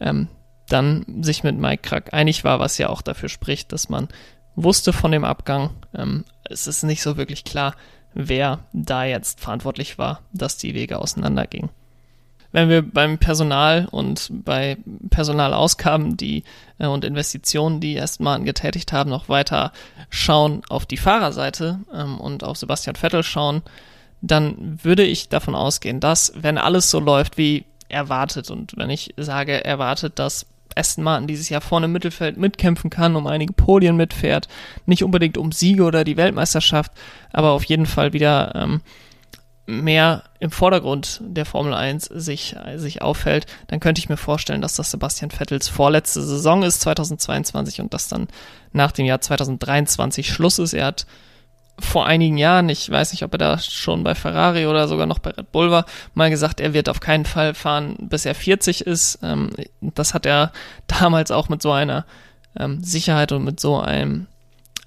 ähm, 0.00 0.28
dann 0.68 1.04
sich 1.22 1.42
mit 1.42 1.58
Mike 1.58 1.82
Krack 1.82 2.12
einig 2.12 2.44
war, 2.44 2.60
was 2.60 2.78
ja 2.78 2.88
auch 2.88 3.02
dafür 3.02 3.28
spricht, 3.28 3.72
dass 3.72 3.88
man 3.88 4.08
wusste 4.54 4.92
von 4.92 5.12
dem 5.12 5.24
Abgang. 5.24 5.70
Ähm, 5.94 6.24
es 6.44 6.66
ist 6.66 6.82
nicht 6.82 7.02
so 7.02 7.16
wirklich 7.16 7.44
klar, 7.44 7.74
wer 8.14 8.60
da 8.72 9.04
jetzt 9.04 9.40
verantwortlich 9.40 9.98
war, 9.98 10.20
dass 10.32 10.56
die 10.56 10.74
Wege 10.74 10.98
auseinandergingen 10.98 11.70
wenn 12.52 12.68
wir 12.68 12.82
beim 12.82 13.18
Personal 13.18 13.86
und 13.90 14.30
bei 14.30 14.76
Personalausgaben 15.10 16.16
die 16.16 16.44
äh, 16.78 16.86
und 16.86 17.04
Investitionen, 17.04 17.80
die 17.80 17.94
erstmal 17.94 18.42
getätigt 18.42 18.92
haben, 18.92 19.10
noch 19.10 19.28
weiter 19.28 19.72
schauen 20.08 20.62
auf 20.68 20.86
die 20.86 20.96
Fahrerseite 20.96 21.80
ähm, 21.94 22.18
und 22.18 22.44
auf 22.44 22.56
Sebastian 22.56 22.96
Vettel 22.96 23.22
schauen, 23.22 23.62
dann 24.20 24.78
würde 24.82 25.04
ich 25.04 25.28
davon 25.28 25.54
ausgehen, 25.54 26.00
dass 26.00 26.32
wenn 26.36 26.58
alles 26.58 26.90
so 26.90 27.00
läuft 27.00 27.38
wie 27.38 27.64
erwartet 27.88 28.50
und 28.50 28.76
wenn 28.76 28.90
ich 28.90 29.14
sage 29.16 29.64
erwartet, 29.64 30.18
dass 30.18 30.46
Aston 30.76 31.02
Martin 31.04 31.26
dieses 31.26 31.48
Jahr 31.48 31.60
vorne 31.60 31.86
im 31.86 31.92
Mittelfeld 31.92 32.36
mitkämpfen 32.36 32.90
kann, 32.90 33.16
um 33.16 33.26
einige 33.26 33.52
Podien 33.52 33.96
mitfährt. 33.96 34.46
Nicht 34.86 35.02
unbedingt 35.02 35.36
um 35.36 35.50
Siege 35.50 35.82
oder 35.82 36.04
die 36.04 36.16
Weltmeisterschaft, 36.16 36.92
aber 37.32 37.50
auf 37.50 37.64
jeden 37.64 37.86
Fall 37.86 38.12
wieder 38.12 38.54
ähm, 38.54 38.80
mehr 39.70 40.24
im 40.38 40.50
Vordergrund 40.50 41.20
der 41.24 41.46
Formel 41.46 41.74
1 41.74 42.06
sich, 42.06 42.56
sich 42.76 43.02
auffällt, 43.02 43.46
dann 43.68 43.80
könnte 43.80 44.00
ich 44.00 44.08
mir 44.08 44.16
vorstellen, 44.16 44.60
dass 44.60 44.74
das 44.74 44.90
Sebastian 44.90 45.30
Vettels 45.30 45.68
vorletzte 45.68 46.22
Saison 46.22 46.62
ist, 46.62 46.80
2022, 46.80 47.80
und 47.80 47.94
dass 47.94 48.08
dann 48.08 48.28
nach 48.72 48.92
dem 48.92 49.06
Jahr 49.06 49.20
2023 49.20 50.32
Schluss 50.32 50.58
ist. 50.58 50.74
Er 50.74 50.86
hat 50.86 51.06
vor 51.78 52.06
einigen 52.06 52.36
Jahren, 52.36 52.68
ich 52.68 52.90
weiß 52.90 53.12
nicht, 53.12 53.22
ob 53.22 53.32
er 53.34 53.38
da 53.38 53.58
schon 53.58 54.04
bei 54.04 54.14
Ferrari 54.14 54.66
oder 54.66 54.86
sogar 54.86 55.06
noch 55.06 55.18
bei 55.18 55.30
Red 55.30 55.50
Bull 55.52 55.70
war, 55.70 55.86
mal 56.14 56.30
gesagt, 56.30 56.60
er 56.60 56.74
wird 56.74 56.88
auf 56.88 57.00
keinen 57.00 57.24
Fall 57.24 57.54
fahren, 57.54 57.96
bis 57.98 58.26
er 58.26 58.34
40 58.34 58.86
ist. 58.86 59.18
Ähm, 59.22 59.50
das 59.80 60.14
hat 60.14 60.26
er 60.26 60.52
damals 60.86 61.30
auch 61.30 61.48
mit 61.48 61.62
so 61.62 61.72
einer 61.72 62.04
ähm, 62.58 62.82
Sicherheit 62.82 63.32
und 63.32 63.44
mit 63.44 63.60
so 63.60 63.78
einem 63.78 64.26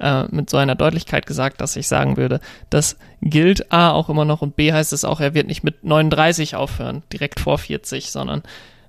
äh, 0.03 0.25
mit 0.29 0.49
so 0.49 0.57
einer 0.57 0.75
Deutlichkeit 0.75 1.25
gesagt, 1.25 1.61
dass 1.61 1.75
ich 1.75 1.87
sagen 1.87 2.17
würde, 2.17 2.41
das 2.69 2.97
gilt 3.21 3.71
A 3.71 3.91
auch 3.91 4.09
immer 4.09 4.25
noch 4.25 4.41
und 4.41 4.55
B 4.55 4.73
heißt 4.73 4.91
es 4.91 5.05
auch, 5.05 5.21
er 5.21 5.33
wird 5.33 5.47
nicht 5.47 5.63
mit 5.63 5.83
39 5.83 6.55
aufhören, 6.55 7.03
direkt 7.11 7.39
vor 7.39 7.57
40, 7.57 8.11
sondern 8.11 8.43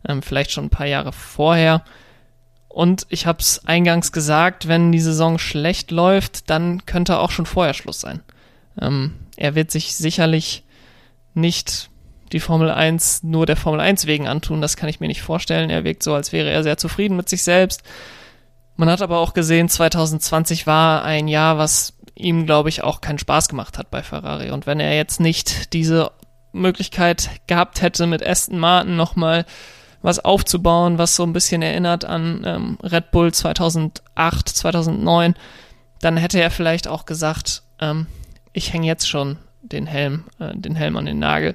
ähm, 0.07 0.23
vielleicht 0.23 0.51
schon 0.51 0.65
ein 0.65 0.71
paar 0.71 0.87
Jahre 0.87 1.13
vorher. 1.13 1.85
Und 2.69 3.07
ich 3.09 3.27
habe 3.27 3.39
es 3.39 3.65
eingangs 3.67 4.11
gesagt, 4.11 4.67
wenn 4.67 4.91
die 4.91 5.01
Saison 5.01 5.39
schlecht 5.39 5.93
läuft, 5.93 6.51
dann 6.51 6.85
könnte 6.85 7.21
auch 7.21 7.31
schon 7.31 7.47
vorher 7.47 7.75
Schluss 7.75 8.01
sein. 8.01 8.21
Ähm, 8.81 9.15
er 9.37 9.55
wird 9.55 9.71
sich 9.71 9.95
sicherlich 9.95 10.65
nicht 11.35 11.91
die 12.33 12.41
Formel 12.41 12.71
1 12.71 13.23
nur 13.23 13.47
der 13.47 13.57
Formel 13.57 13.81
1 13.81 14.07
wegen 14.07 14.27
antun, 14.27 14.61
das 14.61 14.77
kann 14.77 14.89
ich 14.89 14.99
mir 14.99 15.07
nicht 15.07 15.23
vorstellen. 15.23 15.71
Er 15.71 15.85
wirkt 15.85 16.03
so, 16.03 16.15
als 16.15 16.33
wäre 16.33 16.51
er 16.51 16.65
sehr 16.65 16.77
zufrieden 16.77 17.17
mit 17.17 17.29
sich 17.29 17.45
selbst. 17.45 17.85
Man 18.77 18.91
hat 18.91 19.03
aber 19.03 19.19
auch 19.19 19.35
gesehen, 19.35 19.69
2020 19.69 20.67
war 20.67 21.05
ein 21.05 21.29
Jahr, 21.29 21.59
was 21.59 21.95
ihm, 22.17 22.47
glaube 22.47 22.69
ich, 22.69 22.83
auch 22.83 23.01
keinen 23.01 23.19
Spaß 23.19 23.49
gemacht 23.49 23.79
hat 23.79 23.91
bei 23.91 24.03
Ferrari. 24.03 24.51
Und 24.51 24.67
wenn 24.67 24.81
er 24.81 24.97
jetzt 24.97 25.21
nicht 25.21 25.73
diese 25.73 26.11
Möglichkeit 26.53 27.31
gehabt 27.47 27.83
hätte, 27.83 28.07
mit 28.07 28.27
Aston 28.27 28.59
Martin 28.59 28.97
nochmal 28.97 29.45
was 30.03 30.25
aufzubauen, 30.25 30.99
was 30.99 31.17
so 31.17 31.23
ein 31.23 31.33
bisschen 31.33 31.63
erinnert 31.63 32.05
an 32.05 32.43
ähm, 32.45 32.79
Red 32.83 33.11
Bull 33.11 33.33
2008, 33.33 34.49
2009, 34.49 35.35
dann 36.01 36.17
hätte 36.17 36.41
er 36.41 36.51
vielleicht 36.51 36.89
auch 36.89 37.07
gesagt, 37.07 37.63
ähm, 37.81 38.07
ich 38.53 38.73
hänge 38.73 38.87
jetzt 38.87 39.09
schon 39.09 39.39
den 39.63 39.87
Helm, 39.87 40.25
äh, 40.39 40.55
den 40.55 40.75
Helm 40.75 40.97
an 40.97 41.07
den 41.07 41.19
Nagel. 41.19 41.55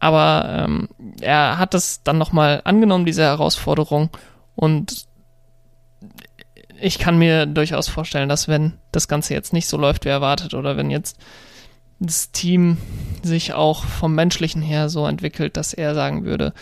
Aber 0.00 0.64
ähm, 0.66 0.88
er 1.20 1.58
hat 1.58 1.74
es 1.74 2.02
dann 2.02 2.18
nochmal 2.18 2.62
angenommen, 2.64 3.04
diese 3.04 3.22
Herausforderung, 3.22 4.10
und 4.58 5.06
ich 6.80 6.98
kann 6.98 7.18
mir 7.18 7.46
durchaus 7.46 7.88
vorstellen, 7.88 8.28
dass 8.28 8.48
wenn 8.48 8.74
das 8.92 9.08
Ganze 9.08 9.34
jetzt 9.34 9.52
nicht 9.52 9.68
so 9.68 9.76
läuft, 9.76 10.04
wie 10.04 10.10
erwartet, 10.10 10.54
oder 10.54 10.76
wenn 10.76 10.90
jetzt 10.90 11.18
das 12.00 12.30
Team 12.30 12.78
sich 13.22 13.54
auch 13.54 13.84
vom 13.84 14.14
Menschlichen 14.14 14.62
her 14.62 14.88
so 14.88 15.06
entwickelt, 15.06 15.56
dass 15.56 15.74
er 15.74 15.94
sagen 15.94 16.24
würde, 16.24 16.52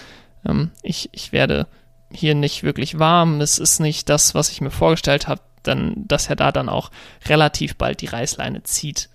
ähm, 0.47 0.71
ich, 0.83 1.11
ich 1.13 1.33
werde 1.33 1.67
hier 2.11 2.35
nicht 2.35 2.63
wirklich 2.63 2.99
warm, 2.99 3.41
es 3.41 3.59
ist 3.59 3.81
nicht 3.81 4.09
das, 4.09 4.35
was 4.35 4.51
ich 4.51 4.61
mir 4.61 4.71
vorgestellt 4.71 5.29
habe, 5.29 5.43
dann, 5.63 5.95
dass 6.07 6.29
er 6.29 6.37
da 6.37 6.53
dann 6.53 6.69
auch 6.69 6.91
relativ 7.27 7.77
bald 7.77 8.01
die 8.01 8.07
Reißleine 8.07 8.63
zieht. 8.63 9.11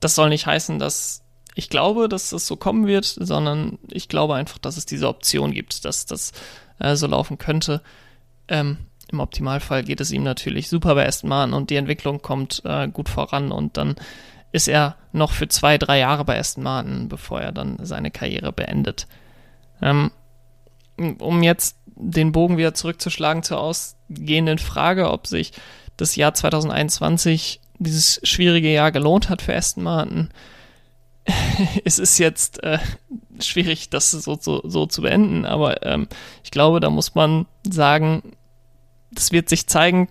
Das 0.00 0.14
soll 0.14 0.28
nicht 0.28 0.46
heißen, 0.46 0.78
dass 0.78 1.22
ich 1.54 1.68
glaube, 1.68 2.08
dass 2.08 2.32
es 2.32 2.46
so 2.46 2.56
kommen 2.56 2.86
wird, 2.86 3.04
sondern 3.04 3.78
ich 3.88 4.08
glaube 4.08 4.34
einfach, 4.34 4.58
dass 4.58 4.76
es 4.76 4.86
diese 4.86 5.08
Option 5.08 5.52
gibt, 5.52 5.84
dass 5.84 6.06
das 6.06 6.32
äh, 6.78 6.96
so 6.96 7.06
laufen 7.06 7.38
könnte. 7.38 7.82
Ähm, 8.48 8.78
im 9.12 9.20
Optimalfall 9.20 9.84
geht 9.84 10.00
es 10.00 10.10
ihm 10.10 10.22
natürlich 10.22 10.68
super 10.68 10.94
bei 10.94 11.06
Aston 11.06 11.28
Martin 11.28 11.54
und 11.54 11.70
die 11.70 11.76
Entwicklung 11.76 12.22
kommt 12.22 12.62
äh, 12.64 12.88
gut 12.88 13.08
voran 13.08 13.52
und 13.52 13.76
dann 13.76 13.96
ist 14.52 14.68
er 14.68 14.96
noch 15.12 15.32
für 15.32 15.48
zwei, 15.48 15.78
drei 15.78 15.98
Jahre 15.98 16.24
bei 16.24 16.38
Aston 16.38 16.64
Martin, 16.64 17.08
bevor 17.08 17.40
er 17.40 17.52
dann 17.52 17.78
seine 17.82 18.10
Karriere 18.10 18.52
beendet. 18.52 19.06
Ähm, 19.80 20.10
um 20.96 21.42
jetzt 21.42 21.76
den 21.86 22.32
Bogen 22.32 22.58
wieder 22.58 22.74
zurückzuschlagen 22.74 23.42
zur 23.42 23.60
ausgehenden 23.60 24.58
Frage, 24.58 25.10
ob 25.10 25.26
sich 25.26 25.52
das 25.96 26.16
Jahr 26.16 26.34
2021, 26.34 27.60
dieses 27.78 28.20
schwierige 28.22 28.72
Jahr 28.72 28.92
gelohnt 28.92 29.28
hat 29.28 29.42
für 29.42 29.54
Aston 29.54 29.84
Martin. 29.84 30.30
es 31.84 31.98
ist 31.98 32.18
jetzt 32.18 32.62
äh, 32.62 32.78
schwierig, 33.40 33.90
das 33.90 34.10
so, 34.10 34.38
so, 34.40 34.60
so 34.64 34.86
zu 34.86 35.02
beenden, 35.02 35.46
aber 35.46 35.84
ähm, 35.86 36.08
ich 36.44 36.50
glaube, 36.50 36.80
da 36.80 36.90
muss 36.90 37.14
man 37.14 37.46
sagen, 37.68 38.22
das 39.12 39.32
wird 39.32 39.48
sich 39.48 39.66
zeigen 39.66 40.08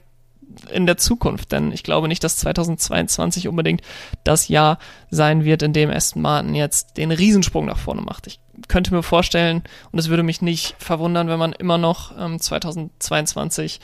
in 0.72 0.86
der 0.86 0.98
Zukunft, 0.98 1.52
denn 1.52 1.72
ich 1.72 1.84
glaube 1.84 2.08
nicht, 2.08 2.24
dass 2.24 2.38
2022 2.38 3.48
unbedingt 3.48 3.82
das 4.24 4.48
Jahr 4.48 4.80
sein 5.10 5.44
wird, 5.44 5.62
in 5.62 5.74
dem 5.74 5.90
Aston 5.90 6.22
Martin 6.22 6.56
jetzt 6.56 6.98
den 6.98 7.12
Riesensprung 7.12 7.66
nach 7.66 7.78
vorne 7.78 8.02
macht. 8.02 8.28
Ich 8.28 8.40
könnte 8.68 8.94
mir 8.94 9.04
vorstellen, 9.04 9.64
und 9.92 10.00
es 10.00 10.10
würde 10.10 10.24
mich 10.24 10.42
nicht 10.42 10.76
verwundern, 10.78 11.30
wenn 11.30 11.40
man 11.40 11.54
immer 11.54 11.78
noch 11.78 12.18
ähm, 12.20 12.40
2022 12.40 13.80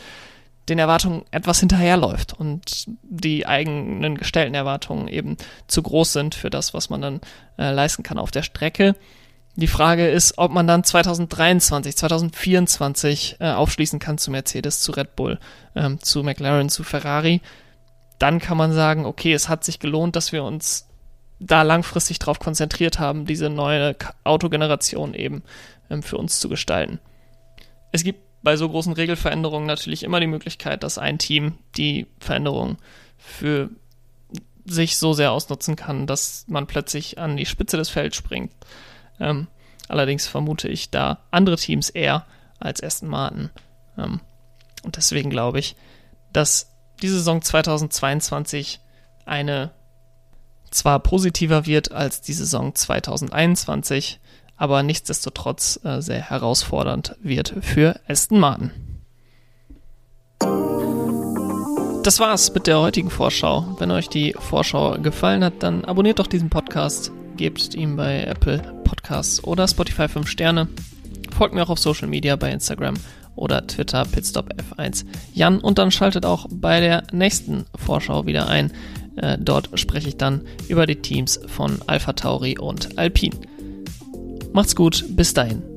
den 0.69 0.79
Erwartungen 0.79 1.23
etwas 1.31 1.61
hinterherläuft 1.61 2.33
und 2.37 2.85
die 3.03 3.47
eigenen 3.47 4.17
gestellten 4.17 4.53
Erwartungen 4.53 5.07
eben 5.07 5.37
zu 5.67 5.81
groß 5.81 6.11
sind 6.11 6.35
für 6.35 6.49
das, 6.49 6.73
was 6.73 6.89
man 6.89 7.01
dann 7.01 7.21
äh, 7.57 7.71
leisten 7.71 8.03
kann 8.03 8.17
auf 8.17 8.31
der 8.31 8.43
Strecke. 8.43 8.95
Die 9.59 9.67
Frage 9.67 10.07
ist, 10.07 10.37
ob 10.37 10.51
man 10.51 10.67
dann 10.67 10.83
2023, 10.83 11.97
2024 11.97 13.37
äh, 13.39 13.49
aufschließen 13.53 13.97
kann 13.97 14.19
zu 14.19 14.29
Mercedes, 14.29 14.81
zu 14.81 14.91
Red 14.91 15.15
Bull, 15.15 15.39
ähm, 15.75 15.99
zu 15.99 16.21
McLaren, 16.21 16.69
zu 16.69 16.83
Ferrari. 16.83 17.41
Dann 18.19 18.39
kann 18.39 18.55
man 18.55 18.71
sagen, 18.71 19.07
okay, 19.07 19.33
es 19.33 19.49
hat 19.49 19.63
sich 19.63 19.79
gelohnt, 19.79 20.15
dass 20.15 20.31
wir 20.31 20.43
uns 20.43 20.87
da 21.39 21.63
langfristig 21.63 22.19
darauf 22.19 22.37
konzentriert 22.37 22.99
haben, 22.99 23.25
diese 23.25 23.49
neue 23.49 23.95
Autogeneration 24.23 25.15
eben 25.15 25.41
ähm, 25.89 26.03
für 26.03 26.17
uns 26.17 26.39
zu 26.39 26.49
gestalten. 26.49 26.99
Es 27.91 28.03
gibt 28.03 28.19
bei 28.43 28.57
so 28.57 28.69
großen 28.69 28.93
Regelveränderungen 28.93 29.65
natürlich 29.65 30.03
immer 30.03 30.19
die 30.19 30.27
Möglichkeit, 30.27 30.83
dass 30.83 30.99
ein 30.99 31.17
Team 31.17 31.57
die 31.75 32.05
Veränderung 32.19 32.77
für 33.17 33.71
sich 34.65 34.97
so 34.97 35.13
sehr 35.13 35.31
ausnutzen 35.31 35.75
kann, 35.75 36.05
dass 36.05 36.45
man 36.47 36.67
plötzlich 36.67 37.17
an 37.17 37.37
die 37.37 37.47
Spitze 37.47 37.77
des 37.77 37.89
Felds 37.89 38.15
springt. 38.15 38.51
Ähm, 39.19 39.47
allerdings 39.87 40.27
vermute 40.27 40.67
ich 40.67 40.89
da 40.89 41.19
andere 41.31 41.57
Teams 41.57 41.89
eher 41.89 42.25
als 42.59 42.81
Aston 42.81 43.09
Martin. 43.09 43.49
Ähm, 43.97 44.21
und 44.83 44.97
deswegen 44.97 45.29
glaube 45.29 45.59
ich, 45.59 45.75
dass 46.33 46.71
die 47.01 47.09
Saison 47.09 47.41
2022 47.41 48.79
eine 49.25 49.71
zwar 50.71 50.99
positiver 50.99 51.65
wird 51.65 51.91
als 51.91 52.21
die 52.21 52.33
Saison 52.33 52.75
2021, 52.75 54.19
aber 54.57 54.83
nichtsdestotrotz 54.83 55.79
äh, 55.83 56.01
sehr 56.01 56.21
herausfordernd 56.21 57.15
wird 57.21 57.53
für 57.61 57.99
Aston 58.07 58.39
Martin. 58.39 58.71
Das 62.03 62.19
war's 62.19 62.53
mit 62.53 62.67
der 62.67 62.79
heutigen 62.79 63.09
Vorschau. 63.09 63.75
Wenn 63.79 63.91
euch 63.91 64.07
die 64.07 64.33
Vorschau 64.39 64.97
gefallen 64.97 65.43
hat, 65.43 65.61
dann 65.61 65.83
abonniert 65.83 66.19
doch 66.19 66.27
diesen 66.27 66.49
Podcast, 66.49 67.11
gebt 67.35 67.75
ihm 67.75 67.97
bei 67.97 68.23
Apple 68.23 68.76
Podcasts 69.07 69.41
oder 69.41 69.69
Spotify 69.69 70.09
5 70.09 70.27
Sterne. 70.27 70.67
Folgt 71.33 71.55
mir 71.55 71.63
auch 71.63 71.69
auf 71.69 71.79
Social 71.79 72.09
Media 72.09 72.35
bei 72.35 72.51
Instagram 72.51 72.95
oder 73.37 73.65
Twitter 73.65 74.03
Pitstop 74.03 74.49
F1 74.51 75.05
Jan 75.33 75.59
und 75.59 75.77
dann 75.77 75.91
schaltet 75.91 76.25
auch 76.25 76.47
bei 76.51 76.81
der 76.81 77.03
nächsten 77.13 77.65
Vorschau 77.73 78.25
wieder 78.25 78.49
ein. 78.49 78.73
Äh, 79.15 79.37
dort 79.39 79.79
spreche 79.79 80.09
ich 80.09 80.17
dann 80.17 80.41
über 80.67 80.85
die 80.85 80.97
Teams 80.97 81.39
von 81.47 81.79
Alpha 81.87 82.13
Tauri 82.13 82.57
und 82.57 82.97
Alpine. 82.97 83.37
Macht's 84.51 84.75
gut, 84.75 85.05
bis 85.07 85.33
dahin. 85.33 85.76